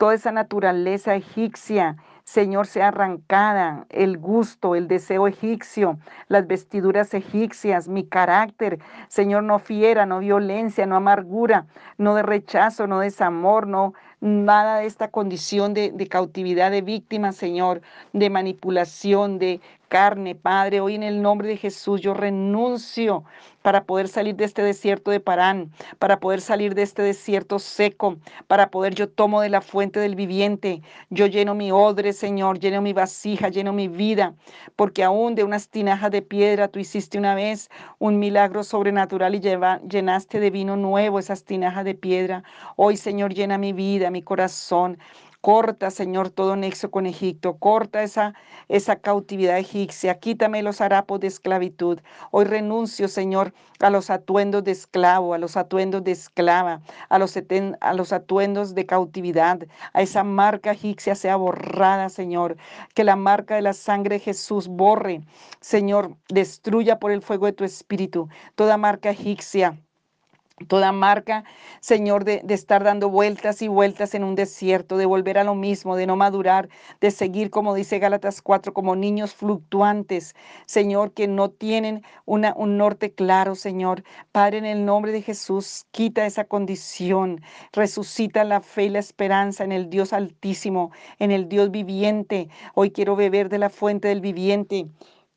toda 0.04 0.16
esa 0.16 0.34
naturaleza 0.34 1.16
egipcia, 1.16 1.96
Señor, 2.26 2.68
sea 2.68 2.89
arrancada, 2.89 3.86
el 3.88 4.18
gusto, 4.18 4.76
el 4.76 4.89
deseo 4.89 5.30
egipcio, 5.30 5.98
las 6.28 6.46
vestiduras 6.46 7.13
egipcias, 7.13 7.88
mi 7.88 8.06
carácter, 8.06 8.80
Señor, 9.08 9.44
no 9.44 9.60
fiera, 9.60 10.06
no 10.06 10.20
violencia, 10.20 10.86
no 10.86 10.98
amargura, 10.98 11.68
no 11.98 12.16
de 12.16 12.24
rechazo, 12.24 12.86
no 12.86 13.00
desamor, 13.00 13.66
no 13.66 13.94
nada 14.24 14.80
de 14.80 14.86
esta 14.86 15.10
condición 15.10 15.74
de, 15.74 16.08
cautividad 16.10 16.72
de 16.72 16.82
víctima, 16.82 17.34
Señor, 17.34 17.82
de 18.14 18.30
manipulación, 18.30 19.38
de 19.38 19.60
carne, 19.90 20.34
Padre. 20.34 20.80
Hoy 20.80 20.96
en 20.96 21.04
el 21.04 21.22
nombre 21.22 21.50
de 21.50 21.58
Jesús 21.58 22.02
yo 22.02 22.14
renuncio 22.14 23.26
para 23.62 23.86
poder 23.86 24.08
salir 24.08 24.36
de 24.36 24.46
este 24.46 24.62
desierto 24.62 25.12
de 25.12 25.20
Parán, 25.20 25.72
para 26.00 26.20
poder 26.20 26.42
salir 26.42 26.74
de 26.74 26.82
este 26.82 27.02
desierto 27.02 27.60
seco, 27.60 28.18
para 28.48 28.70
poder 28.70 28.96
yo 28.96 29.08
tomo 29.08 29.40
de 29.42 29.50
la 29.50 29.62
fuente 29.62 30.00
del 30.00 30.16
viviente. 30.16 30.82
Yo 31.10 31.28
lleno 31.28 31.54
mi 31.56 31.72
odre, 31.72 32.12
Señor, 32.14 32.60
lleno 32.60 32.82
mi 32.82 32.92
vasija, 32.92 33.50
lleno 33.50 33.72
mi 33.72 33.88
vida, 33.88 34.34
porque 34.76 35.04
aún 35.04 35.36
de 35.36 35.44
unas 35.44 35.70
tinajas 35.70 36.12
de 36.12 36.22
piedra 36.22 36.68
tú 36.68 36.80
hiciste 36.80 37.18
una 37.18 37.36
vez 37.36 37.70
un 38.00 38.20
milagro 38.20 38.64
sobrenatural 38.64 39.36
y 39.36 39.40
llenaste 39.40 40.40
de 40.40 40.50
vino 40.50 40.76
nuevo 40.76 41.20
esas 41.20 41.44
tinajas 41.46 41.86
de 41.86 41.96
piedra. 41.96 42.44
Hoy, 42.76 42.98
Señor, 42.98 43.34
llena 43.34 43.58
mi 43.58 43.74
vida, 43.74 44.10
mi 44.13 44.21
corazón. 44.21 44.97
Corta, 45.41 45.91
Señor, 45.91 46.30
todo 46.30 46.56
nexo 46.56 46.89
con 46.89 47.06
Egipto. 47.06 47.58
Corta 47.58 48.02
esa, 48.02 48.34
esa 48.69 48.95
cautividad 48.95 49.58
egipcia. 49.58 50.17
Quítame 50.17 50.63
los 50.63 50.80
harapos 50.80 51.19
de 51.19 51.28
esclavitud. 51.28 51.99
Hoy 52.32 52.45
renuncio, 52.45 53.10
Señor, 53.10 53.54
a 53.82 53.89
los 53.89 54.10
atuendos 54.10 54.63
de 54.63 54.71
esclavo, 54.71 55.34
a 55.34 55.38
los 55.38 55.58
atuendos 55.58 56.02
de 56.06 56.13
esclava, 56.13 56.82
a 57.10 57.19
los, 57.19 57.38
a 57.82 57.93
los 57.93 58.13
atuendos 58.13 58.73
de 58.73 58.86
cautividad. 58.86 59.67
A 59.91 60.02
esa 60.02 60.23
marca 60.23 60.71
egipcia 60.71 61.13
sea 61.13 61.36
borrada, 61.36 62.08
Señor. 62.08 62.56
Que 62.95 63.04
la 63.04 63.17
marca 63.17 63.56
de 63.56 63.63
la 63.63 63.73
sangre 63.73 64.15
de 64.15 64.21
Jesús 64.21 64.69
borre. 64.69 65.23
Señor, 65.60 66.15
destruya 66.30 66.99
por 66.99 67.12
el 67.12 67.21
fuego 67.21 67.47
de 67.47 67.54
tu 67.54 67.65
espíritu 67.65 68.30
toda 68.56 68.78
marca 68.78 69.10
egipcia 69.10 69.78
Toda 70.68 70.92
marca, 70.92 71.46
Señor, 71.80 72.26
de, 72.26 72.44
estar 72.50 72.84
dando 72.84 73.10
vueltas 73.10 73.63
y 73.63 73.68
vueltas 73.68 74.13
en 74.13 74.24
un 74.24 74.36
desierto, 74.36 74.98
de 74.98 75.08
volver 75.08 75.39
a 75.39 75.44
lo 75.44 75.56
mismo, 75.56 75.96
de 75.96 76.06
no 76.06 76.16
madurar, 76.16 76.70
de 77.02 77.10
seguir, 77.10 77.50
como 77.50 77.74
dice 77.74 77.98
Gálatas 77.98 78.39
4, 78.44 78.72
como 78.72 78.96
niños 78.96 79.34
fluctuantes, 79.34 80.36
Señor, 80.68 81.12
que 81.13 81.28
no 81.28 81.50
tienen 81.50 82.04
una, 82.26 82.54
un 82.56 82.78
norte 82.78 83.13
claro, 83.13 83.56
Señor. 83.56 84.04
Padre, 84.32 84.60
en 84.60 84.66
el 84.66 84.86
nombre 84.86 85.12
de 85.12 85.24
Jesús, 85.24 85.88
quita 85.89 86.28
esa 86.28 86.44
condición, 86.44 87.42
resucita 87.72 88.44
la 88.44 88.62
fe 88.62 88.84
y 88.84 88.89
la 88.89 89.00
esperanza 89.00 89.63
en 89.63 89.72
el 89.72 89.89
Dios 89.89 90.13
altísimo, 90.13 90.92
en 91.18 91.32
el 91.32 91.50
Dios 91.50 91.72
viviente. 91.72 92.48
Hoy 92.76 92.92
quiero 92.92 93.16
beber 93.16 93.50
de 93.50 93.58
la 93.58 93.72
fuente 93.72 94.08
del 94.08 94.22
viviente 94.22 94.86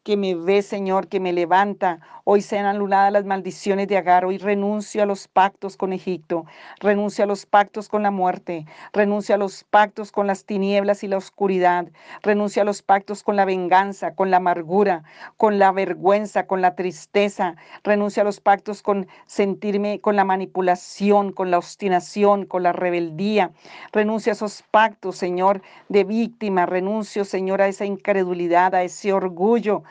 que 0.06 0.16
me 0.16 0.36
ve, 0.36 0.62
Señor, 0.62 1.08
que 1.08 1.18
me 1.18 1.32
levanta. 1.32 1.98
Hoy 2.22 2.40
sean 2.40 2.64
anuladas 2.66 3.12
las 3.12 3.24
maldiciones 3.24 3.88
de 3.88 3.96
Agar. 3.96 4.24
Hoy 4.24 4.38
renuncio 4.38 5.02
a 5.02 5.06
los 5.06 5.26
pactos 5.26 5.76
con 5.76 5.92
Egipto. 5.92 6.44
Renuncio 6.78 7.24
a 7.24 7.26
los 7.26 7.44
pactos 7.44 7.88
con 7.88 8.04
la 8.04 8.12
muerte. 8.12 8.66
Renuncio 8.92 9.34
a 9.34 9.38
los 9.38 9.64
pactos 9.64 10.12
con 10.12 10.28
las 10.28 10.44
tinieblas 10.44 11.02
y 11.02 11.08
la 11.08 11.16
oscuridad. 11.16 11.88
Renuncio 12.22 12.62
a 12.62 12.64
los 12.64 12.82
pactos 12.82 13.24
con 13.24 13.34
la 13.34 13.44
venganza, 13.44 14.14
con 14.14 14.30
la 14.30 14.36
amargura, 14.36 15.02
con 15.36 15.58
la 15.58 15.72
vergüenza, 15.72 16.46
con 16.46 16.62
la 16.62 16.76
tristeza. 16.76 17.56
Renuncio 17.82 18.22
a 18.22 18.24
los 18.24 18.40
pactos 18.40 18.82
con 18.82 19.08
sentirme, 19.26 20.00
con 20.00 20.14
la 20.14 20.24
manipulación, 20.24 21.32
con 21.32 21.50
la 21.50 21.58
obstinación, 21.58 22.46
con 22.46 22.62
la 22.62 22.72
rebeldía. 22.72 23.50
Renuncio 23.90 24.30
a 24.30 24.34
esos 24.34 24.62
pactos, 24.70 25.16
Señor, 25.16 25.62
de 25.88 26.04
víctima. 26.04 26.64
Renuncio, 26.64 27.24
Señor, 27.24 27.60
a 27.60 27.66
esa 27.66 27.84
incredulidad, 27.84 28.72
a 28.76 28.84
ese 28.84 29.12
orgullo. 29.12 29.82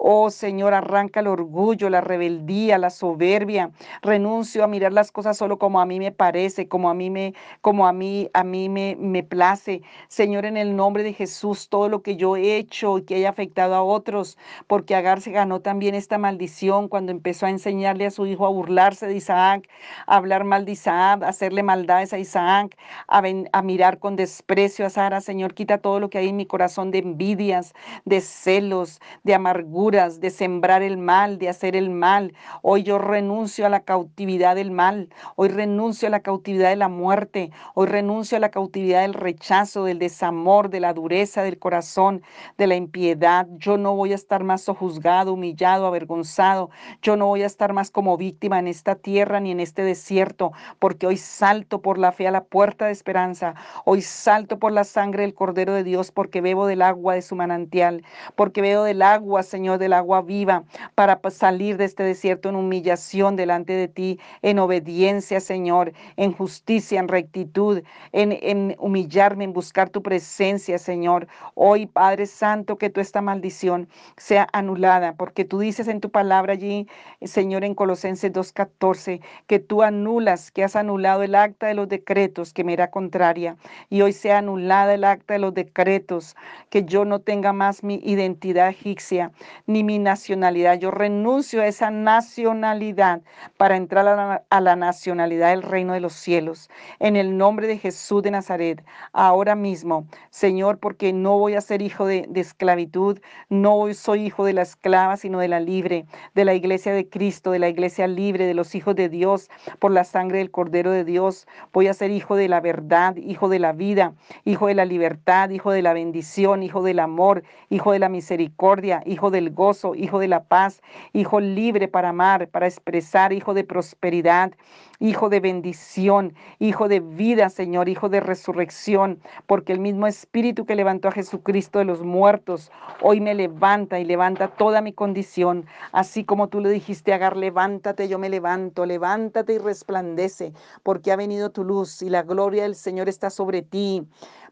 Oh 0.00 0.30
Señor, 0.30 0.74
arranca 0.74 1.18
el 1.20 1.26
orgullo, 1.26 1.90
la 1.90 2.00
rebeldía, 2.00 2.78
la 2.78 2.88
soberbia. 2.88 3.72
Renuncio 4.00 4.62
a 4.62 4.68
mirar 4.68 4.92
las 4.92 5.10
cosas 5.10 5.36
solo 5.36 5.58
como 5.58 5.80
a 5.80 5.86
mí 5.86 5.98
me 5.98 6.12
parece, 6.12 6.68
como 6.68 6.88
a 6.88 6.94
mí 6.94 7.10
me, 7.10 7.34
como 7.62 7.84
a 7.88 7.92
mí, 7.92 8.30
a 8.32 8.44
mí 8.44 8.68
me, 8.68 8.94
me 8.96 9.24
place. 9.24 9.82
Señor, 10.06 10.44
en 10.44 10.56
el 10.56 10.76
nombre 10.76 11.02
de 11.02 11.12
Jesús, 11.14 11.68
todo 11.68 11.88
lo 11.88 12.02
que 12.02 12.14
yo 12.16 12.36
he 12.36 12.56
hecho 12.56 12.98
y 12.98 13.02
que 13.02 13.16
haya 13.16 13.28
afectado 13.28 13.74
a 13.74 13.82
otros, 13.82 14.38
porque 14.68 14.94
Agar 14.94 15.20
se 15.20 15.32
ganó 15.32 15.60
también 15.62 15.96
esta 15.96 16.16
maldición 16.16 16.86
cuando 16.88 17.10
empezó 17.10 17.46
a 17.46 17.50
enseñarle 17.50 18.06
a 18.06 18.12
su 18.12 18.24
hijo 18.26 18.46
a 18.46 18.50
burlarse 18.50 19.08
de 19.08 19.16
Isaac, 19.16 19.68
a 20.06 20.16
hablar 20.16 20.44
mal 20.44 20.64
de 20.64 20.72
Isaac, 20.72 21.24
a 21.24 21.28
hacerle 21.28 21.64
maldades 21.64 22.12
a 22.12 22.18
Isaac, 22.20 22.76
a, 23.08 23.20
a 23.52 23.62
mirar 23.62 23.98
con 23.98 24.14
desprecio 24.14 24.86
a 24.86 24.90
Sara. 24.90 25.20
Señor, 25.20 25.54
quita 25.54 25.78
todo 25.78 25.98
lo 25.98 26.08
que 26.08 26.18
hay 26.18 26.28
en 26.28 26.36
mi 26.36 26.46
corazón 26.46 26.92
de 26.92 26.98
envidias, 26.98 27.72
de 28.04 28.20
celos, 28.20 29.00
de 29.24 29.34
amargura 29.34 29.87
de 29.88 30.28
sembrar 30.28 30.82
el 30.82 30.98
mal, 30.98 31.38
de 31.38 31.48
hacer 31.48 31.74
el 31.74 31.88
mal. 31.88 32.34
Hoy 32.60 32.82
yo 32.82 32.98
renuncio 32.98 33.64
a 33.64 33.70
la 33.70 33.80
cautividad 33.80 34.54
del 34.54 34.70
mal. 34.70 35.08
Hoy 35.34 35.48
renuncio 35.48 36.08
a 36.08 36.10
la 36.10 36.20
cautividad 36.20 36.68
de 36.68 36.76
la 36.76 36.88
muerte. 36.88 37.52
Hoy 37.72 37.86
renuncio 37.86 38.36
a 38.36 38.40
la 38.40 38.50
cautividad 38.50 39.00
del 39.00 39.14
rechazo, 39.14 39.84
del 39.84 39.98
desamor, 39.98 40.68
de 40.68 40.80
la 40.80 40.92
dureza 40.92 41.42
del 41.42 41.58
corazón, 41.58 42.22
de 42.58 42.66
la 42.66 42.76
impiedad. 42.76 43.46
Yo 43.56 43.78
no 43.78 43.94
voy 43.96 44.12
a 44.12 44.16
estar 44.16 44.44
más 44.44 44.60
sojuzgado, 44.60 45.32
humillado, 45.32 45.86
avergonzado. 45.86 46.68
Yo 47.00 47.16
no 47.16 47.26
voy 47.26 47.42
a 47.42 47.46
estar 47.46 47.72
más 47.72 47.90
como 47.90 48.18
víctima 48.18 48.58
en 48.58 48.68
esta 48.68 48.94
tierra 48.94 49.40
ni 49.40 49.52
en 49.52 49.60
este 49.60 49.84
desierto, 49.84 50.52
porque 50.78 51.06
hoy 51.06 51.16
salto 51.16 51.80
por 51.80 51.96
la 51.96 52.12
fe 52.12 52.28
a 52.28 52.30
la 52.30 52.44
puerta 52.44 52.84
de 52.84 52.92
esperanza. 52.92 53.54
Hoy 53.86 54.02
salto 54.02 54.58
por 54.58 54.70
la 54.70 54.84
sangre 54.84 55.22
del 55.22 55.32
Cordero 55.32 55.72
de 55.72 55.82
Dios, 55.82 56.12
porque 56.12 56.42
bebo 56.42 56.66
del 56.66 56.82
agua 56.82 57.14
de 57.14 57.22
su 57.22 57.36
manantial, 57.36 58.04
porque 58.36 58.60
bebo 58.60 58.82
del 58.82 59.00
agua, 59.00 59.42
Señor, 59.42 59.77
del 59.78 59.92
agua 59.92 60.22
viva, 60.22 60.64
para 60.94 61.20
salir 61.30 61.76
de 61.76 61.84
este 61.84 62.02
desierto 62.02 62.48
en 62.48 62.56
humillación 62.56 63.36
delante 63.36 63.72
de 63.72 63.88
ti, 63.88 64.18
en 64.42 64.58
obediencia, 64.58 65.40
Señor, 65.40 65.92
en 66.16 66.32
justicia, 66.32 67.00
en 67.00 67.08
rectitud, 67.08 67.82
en, 68.12 68.32
en 68.42 68.76
humillarme, 68.78 69.44
en 69.44 69.52
buscar 69.52 69.90
tu 69.90 70.02
presencia, 70.02 70.78
Señor. 70.78 71.28
Hoy, 71.54 71.86
Padre 71.86 72.26
Santo, 72.26 72.78
que 72.78 72.90
tú 72.90 73.00
esta 73.00 73.22
maldición 73.22 73.88
sea 74.16 74.48
anulada, 74.52 75.14
porque 75.14 75.44
tú 75.44 75.58
dices 75.58 75.88
en 75.88 76.00
tu 76.00 76.10
palabra 76.10 76.54
allí, 76.54 76.86
Señor, 77.22 77.64
en 77.64 77.74
Colosenses 77.74 78.32
2.14, 78.32 79.20
que 79.46 79.58
tú 79.58 79.82
anulas, 79.82 80.50
que 80.50 80.64
has 80.64 80.76
anulado 80.76 81.22
el 81.22 81.34
acta 81.34 81.66
de 81.66 81.74
los 81.74 81.88
decretos 81.88 82.52
que 82.52 82.64
me 82.64 82.72
era 82.72 82.90
contraria, 82.90 83.56
y 83.90 84.02
hoy 84.02 84.12
sea 84.12 84.38
anulada 84.38 84.94
el 84.94 85.04
acta 85.04 85.34
de 85.34 85.40
los 85.40 85.54
decretos, 85.54 86.36
que 86.70 86.84
yo 86.84 87.04
no 87.04 87.20
tenga 87.20 87.52
más 87.52 87.82
mi 87.82 88.00
identidad 88.04 88.68
egipcia, 88.68 89.32
ni 89.68 89.84
mi 89.84 89.98
nacionalidad. 89.98 90.78
Yo 90.78 90.90
renuncio 90.90 91.60
a 91.60 91.66
esa 91.66 91.90
nacionalidad 91.90 93.20
para 93.58 93.76
entrar 93.76 94.08
a 94.48 94.60
la, 94.60 94.76
nacionalidad 94.76 95.50
del 95.50 95.62
reino 95.62 95.92
de 95.92 96.00
los 96.00 96.14
cielos. 96.14 96.70
En 96.98 97.16
el 97.16 97.36
nombre 97.36 97.66
de 97.66 97.76
Jesús 97.76 98.22
de 98.22 98.30
Nazaret, 98.30 98.82
ahora 99.12 99.54
mismo, 99.54 100.06
Señor, 100.30 100.78
porque 100.78 101.12
no 101.12 101.38
voy 101.38 101.54
a 101.54 101.60
ser 101.60 101.82
hijo 101.82 102.06
de, 102.06 102.24
de 102.30 102.40
esclavitud, 102.40 103.20
no 103.50 103.92
soy 103.92 104.24
hijo 104.24 104.46
de 104.46 104.54
la 104.54 104.62
esclava, 104.62 105.18
sino 105.18 105.38
de 105.38 105.48
la 105.48 105.60
libre, 105.60 106.06
de 106.34 106.46
la 106.46 106.54
iglesia 106.54 106.94
de 106.94 107.06
Cristo, 107.06 107.50
de 107.50 107.58
la 107.58 107.68
iglesia 107.68 108.06
libre, 108.06 108.46
de 108.46 108.54
los 108.54 108.74
hijos 108.74 108.96
de 108.96 109.10
Dios, 109.10 109.50
por 109.78 109.90
la 109.92 110.04
sangre 110.04 110.38
del 110.38 110.50
Cordero 110.50 110.90
de 110.90 111.04
Dios. 111.04 111.46
Voy 111.74 111.88
a 111.88 111.94
ser 111.94 112.10
hijo 112.10 112.36
de 112.36 112.48
la 112.48 112.62
verdad, 112.62 113.16
hijo 113.16 113.50
de 113.50 113.58
la 113.58 113.72
vida, 113.72 114.14
hijo 114.46 114.68
de 114.68 114.74
la 114.74 114.86
libertad, 114.86 115.50
hijo 115.50 115.72
de 115.72 115.82
la 115.82 115.92
bendición, 115.92 116.62
hijo 116.62 116.82
del 116.82 117.00
amor, 117.00 117.42
hijo 117.68 117.92
de 117.92 117.98
la 117.98 118.08
misericordia, 118.08 119.02
hijo 119.04 119.30
del 119.30 119.50
gozo, 119.58 119.94
hijo 119.94 120.20
de 120.20 120.28
la 120.28 120.44
paz, 120.44 120.80
hijo 121.12 121.40
libre 121.40 121.88
para 121.88 122.10
amar, 122.10 122.48
para 122.48 122.66
expresar, 122.66 123.32
hijo 123.32 123.52
de 123.52 123.64
prosperidad, 123.64 124.52
hijo 125.00 125.28
de 125.28 125.40
bendición, 125.40 126.34
hijo 126.58 126.88
de 126.88 127.00
vida, 127.00 127.50
Señor, 127.50 127.88
hijo 127.88 128.08
de 128.08 128.20
resurrección, 128.20 129.20
porque 129.46 129.72
el 129.72 129.80
mismo 129.80 130.06
Espíritu 130.06 130.64
que 130.64 130.76
levantó 130.76 131.08
a 131.08 131.12
Jesucristo 131.12 131.78
de 131.78 131.84
los 131.84 132.02
muertos, 132.02 132.70
hoy 133.02 133.20
me 133.20 133.34
levanta 133.34 134.00
y 134.00 134.04
levanta 134.04 134.48
toda 134.48 134.80
mi 134.80 134.92
condición, 134.92 135.66
así 135.92 136.24
como 136.24 136.48
tú 136.48 136.60
le 136.60 136.70
dijiste 136.70 137.12
Agar, 137.12 137.36
levántate, 137.36 138.08
yo 138.08 138.18
me 138.18 138.28
levanto, 138.28 138.86
levántate 138.86 139.54
y 139.54 139.58
resplandece, 139.58 140.52
porque 140.82 141.12
ha 141.12 141.16
venido 141.16 141.50
tu 141.50 141.64
luz 141.64 142.00
y 142.02 142.10
la 142.10 142.22
gloria 142.22 142.62
del 142.62 142.76
Señor 142.76 143.08
está 143.08 143.30
sobre 143.30 143.62
ti 143.62 144.06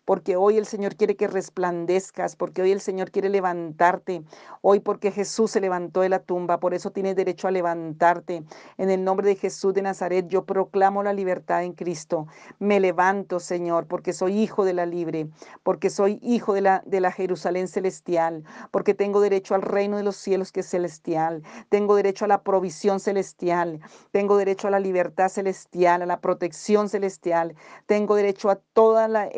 porque 0.07 0.37
hoy 0.37 0.57
el 0.57 0.65
Señor 0.65 0.97
quiere 0.97 1.17
que 1.17 1.27
resplandezcas, 1.27 2.37
porque 2.37 2.63
hoy 2.63 2.73
el 2.73 2.81
Señor 2.81 3.11
quiere 3.11 3.29
levantarte, 3.29 4.23
hoy 4.63 4.81
porque 4.81 5.11
Jesús 5.11 5.51
se 5.51 5.61
levantó 5.61 6.01
de 6.01 6.09
la 6.09 6.21
tumba, 6.21 6.61
por 6.61 6.73
eso 6.73 6.93
tienes 6.93 7.17
derecho 7.17 7.49
a 7.49 7.51
levantarte. 7.51 8.45
En 8.79 8.89
el 8.89 9.05
nombre 9.05 9.29
de 9.29 9.35
Jesús 9.35 9.75
de 9.75 9.83
Nazaret 9.83 10.29
yo 10.29 10.45
proclamo 10.45 11.03
la 11.03 11.13
libertad 11.13 11.65
en 11.65 11.73
Cristo. 11.73 12.29
Me 12.61 12.79
levanto, 12.79 13.41
Señor, 13.41 13.87
porque 13.89 14.13
soy 14.13 14.39
hijo 14.39 14.65
de 14.65 14.75
la 14.75 14.87
libre, 14.87 15.29
porque 15.65 15.91
soy 15.91 16.21
hijo 16.23 16.55
de 16.55 16.61
la, 16.61 16.83
de 16.87 17.01
la 17.01 17.11
Jerusalén 17.11 17.67
celestial, 17.67 18.45
porque 18.71 18.95
tengo 18.95 19.21
derecho 19.21 19.57
al 19.57 19.63
reino 19.63 19.97
de 19.97 20.05
los 20.05 20.17
cielos 20.17 20.53
que 20.53 20.61
es 20.61 20.67
celestial, 20.67 21.43
tengo 21.69 21.97
derecho 21.97 22.25
a 22.25 22.29
la 22.29 22.43
provisión 22.45 23.01
celestial, 23.01 23.81
tengo 24.13 24.37
derecho 24.37 24.69
a 24.69 24.71
la 24.71 24.79
libertad 24.79 25.29
celestial, 25.29 26.03
a 26.03 26.07
la 26.07 26.21
protección 26.21 26.89
celestial, 26.89 27.57
tengo 27.87 28.15
derecho 28.15 28.51
a 28.51 28.57
toda 28.73 29.09
la 29.09 29.29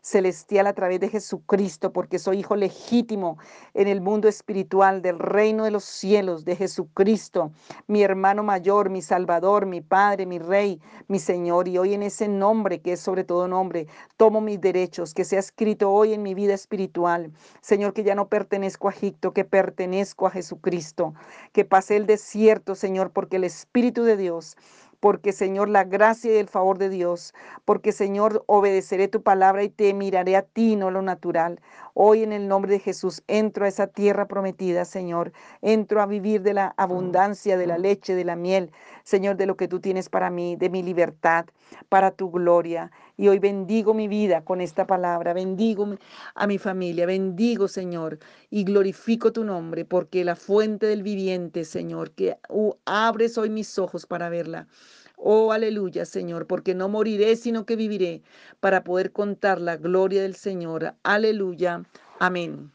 celestial 0.00 0.66
a 0.66 0.72
través 0.72 1.00
de 1.00 1.08
Jesucristo, 1.08 1.92
porque 1.92 2.18
soy 2.18 2.40
hijo 2.40 2.56
legítimo 2.56 3.38
en 3.74 3.88
el 3.88 4.00
mundo 4.00 4.28
espiritual 4.28 5.02
del 5.02 5.18
reino 5.18 5.64
de 5.64 5.70
los 5.70 5.84
cielos 5.84 6.44
de 6.44 6.56
Jesucristo, 6.56 7.52
mi 7.86 8.02
hermano 8.02 8.42
mayor, 8.42 8.90
mi 8.90 9.02
Salvador, 9.02 9.66
mi 9.66 9.80
Padre, 9.80 10.26
mi 10.26 10.38
Rey, 10.38 10.80
mi 11.08 11.18
Señor. 11.18 11.68
Y 11.68 11.78
hoy 11.78 11.94
en 11.94 12.02
ese 12.02 12.28
nombre, 12.28 12.80
que 12.80 12.92
es 12.92 13.00
sobre 13.00 13.24
todo 13.24 13.48
nombre, 13.48 13.86
tomo 14.16 14.40
mis 14.40 14.60
derechos, 14.60 15.14
que 15.14 15.24
sea 15.24 15.40
escrito 15.40 15.90
hoy 15.90 16.12
en 16.12 16.22
mi 16.22 16.34
vida 16.34 16.54
espiritual. 16.54 17.32
Señor, 17.60 17.92
que 17.92 18.02
ya 18.02 18.14
no 18.14 18.28
pertenezco 18.28 18.88
a 18.88 18.92
Egipto, 18.92 19.32
que 19.32 19.44
pertenezco 19.44 20.26
a 20.26 20.30
Jesucristo, 20.30 21.14
que 21.52 21.64
pasé 21.64 21.96
el 21.96 22.06
desierto, 22.06 22.74
Señor, 22.74 23.10
porque 23.12 23.36
el 23.36 23.44
Espíritu 23.44 24.04
de 24.04 24.16
Dios 24.16 24.56
porque 25.00 25.32
Señor, 25.32 25.68
la 25.68 25.84
gracia 25.84 26.32
y 26.32 26.36
el 26.36 26.48
favor 26.48 26.78
de 26.78 26.90
Dios, 26.90 27.34
porque 27.64 27.92
Señor, 27.92 28.44
obedeceré 28.46 29.08
tu 29.08 29.22
palabra 29.22 29.62
y 29.64 29.70
te 29.70 29.92
miraré 29.94 30.36
a 30.36 30.42
ti, 30.42 30.76
no 30.76 30.90
lo 30.90 31.02
natural. 31.02 31.60
Hoy 31.94 32.22
en 32.22 32.32
el 32.32 32.48
nombre 32.48 32.72
de 32.72 32.78
Jesús 32.78 33.22
entro 33.26 33.64
a 33.64 33.68
esa 33.68 33.86
tierra 33.88 34.28
prometida, 34.28 34.84
Señor. 34.84 35.32
Entro 35.62 36.00
a 36.00 36.06
vivir 36.06 36.42
de 36.42 36.54
la 36.54 36.74
abundancia, 36.76 37.56
de 37.56 37.66
la 37.66 37.78
leche, 37.78 38.14
de 38.14 38.24
la 38.24 38.36
miel, 38.36 38.70
Señor, 39.02 39.36
de 39.36 39.46
lo 39.46 39.56
que 39.56 39.68
tú 39.68 39.80
tienes 39.80 40.08
para 40.08 40.30
mí, 40.30 40.56
de 40.56 40.70
mi 40.70 40.82
libertad, 40.82 41.46
para 41.88 42.10
tu 42.10 42.30
gloria. 42.30 42.90
Y 43.20 43.28
hoy 43.28 43.38
bendigo 43.38 43.92
mi 43.92 44.08
vida 44.08 44.42
con 44.46 44.62
esta 44.62 44.86
palabra, 44.86 45.34
bendigo 45.34 45.86
a 46.34 46.46
mi 46.46 46.56
familia, 46.56 47.04
bendigo, 47.04 47.68
Señor, 47.68 48.18
y 48.48 48.64
glorifico 48.64 49.30
tu 49.30 49.44
nombre, 49.44 49.84
porque 49.84 50.24
la 50.24 50.36
fuente 50.36 50.86
del 50.86 51.02
viviente, 51.02 51.66
Señor, 51.66 52.12
que 52.12 52.38
abres 52.86 53.36
hoy 53.36 53.50
mis 53.50 53.78
ojos 53.78 54.06
para 54.06 54.30
verla. 54.30 54.68
Oh, 55.16 55.52
aleluya, 55.52 56.06
Señor, 56.06 56.46
porque 56.46 56.74
no 56.74 56.88
moriré, 56.88 57.36
sino 57.36 57.66
que 57.66 57.76
viviré 57.76 58.22
para 58.58 58.84
poder 58.84 59.12
contar 59.12 59.60
la 59.60 59.76
gloria 59.76 60.22
del 60.22 60.34
Señor. 60.34 60.94
Aleluya. 61.02 61.82
Amén. 62.20 62.72